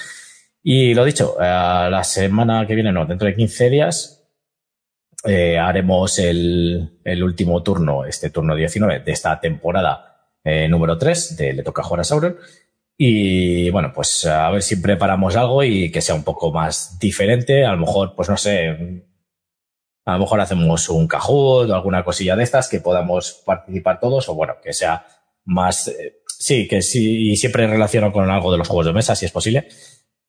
[0.64, 4.26] Y lo dicho, eh, la semana que viene, no, dentro de 15 días,
[5.26, 10.13] eh, haremos el, el, último turno, este turno 19 de esta temporada
[10.44, 12.38] eh, número 3 de Le Toca Jugar a Sauron.
[12.98, 17.66] Y bueno, pues a ver si preparamos algo y que sea un poco más diferente.
[17.66, 19.04] A lo mejor, pues no sé,
[20.06, 24.30] a lo mejor hacemos un Kahoot o alguna cosilla de estas que podamos participar todos
[24.30, 25.06] o bueno, que sea
[25.46, 29.16] más, eh, sí, que sí, y siempre relaciono con algo de los juegos de mesa
[29.16, 29.68] si es posible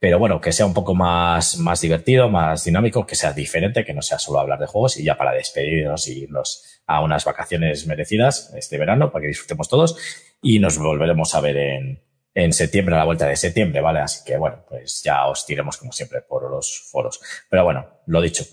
[0.04, 3.94] pero bueno, que sea un poco más, más divertido, más dinámico, que sea diferente, que
[3.94, 7.86] no sea solo hablar de juegos y ya para despedirnos y irnos a unas vacaciones
[7.86, 9.96] merecidas este verano para que disfrutemos todos
[10.42, 12.02] y nos volveremos a ver en,
[12.34, 14.00] en septiembre, a la vuelta de septiembre, ¿vale?
[14.00, 17.18] Así que bueno, pues ya os tiremos como siempre por los foros.
[17.48, 18.44] Pero bueno, lo dicho,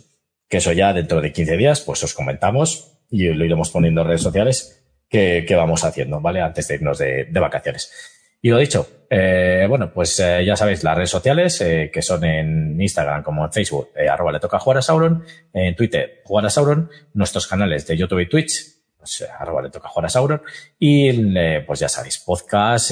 [0.47, 4.08] que eso ya dentro de 15 días, pues os comentamos y lo iremos poniendo en
[4.08, 6.39] redes sociales que, vamos haciendo, ¿vale?
[6.39, 8.20] Antes de irnos de vacaciones.
[8.42, 12.24] Y lo dicho, eh, bueno, pues eh, ya sabéis las redes sociales eh, que son
[12.24, 15.24] en Instagram como en Facebook, eh, arroba le toca jugar a Sauron,
[15.54, 18.66] en Twitter, jugar a Sauron, nuestros canales de YouTube y Twitch,
[18.98, 20.42] pues, arroba le toca jugar a Sauron,
[20.80, 21.12] y
[21.62, 22.92] pues ya sabéis, podcast,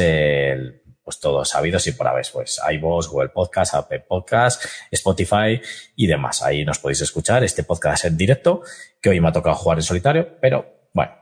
[1.04, 5.60] pues todos sabidos y por haber, pues iVoox, Google Podcast, Apple Podcast, Spotify
[5.96, 6.44] y demás.
[6.44, 8.62] Ahí nos podéis escuchar este podcast en directo,
[9.02, 10.79] que hoy me ha tocado jugar en solitario, pero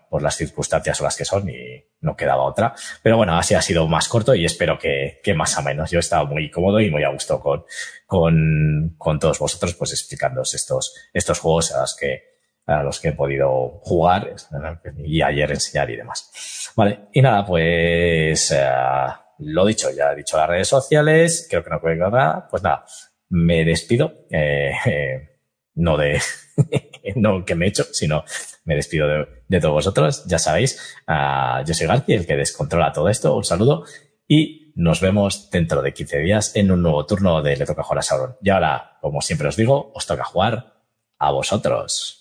[0.10, 2.74] por las circunstancias o las que son y no quedaba otra.
[3.02, 5.92] Pero bueno, así ha sido más corto y espero que, que más o menos.
[5.92, 7.66] Yo he estado muy cómodo y muy a gusto con,
[8.06, 12.24] con, con todos vosotros, pues explicándoos estos, estos juegos a los que,
[12.68, 14.36] a los que he podido jugar
[15.04, 16.72] y ayer enseñar y demás.
[16.76, 21.70] Vale, y nada, pues uh, lo dicho, ya he dicho las redes sociales, creo que
[21.70, 22.86] no puede nada, pues nada,
[23.30, 25.30] me despido, eh, eh,
[25.76, 26.22] no de,
[27.16, 28.24] no que me he hecho, sino
[28.66, 29.08] me despido
[29.48, 30.26] de, todos vosotros.
[30.26, 33.36] Ya sabéis, uh, yo soy García, el que descontrola todo esto.
[33.36, 33.86] Un saludo
[34.28, 38.00] y nos vemos dentro de 15 días en un nuevo turno de Le Toca Jugar
[38.00, 38.38] a Sauron.
[38.42, 40.84] Y ahora, como siempre os digo, os toca jugar
[41.18, 42.17] a vosotros.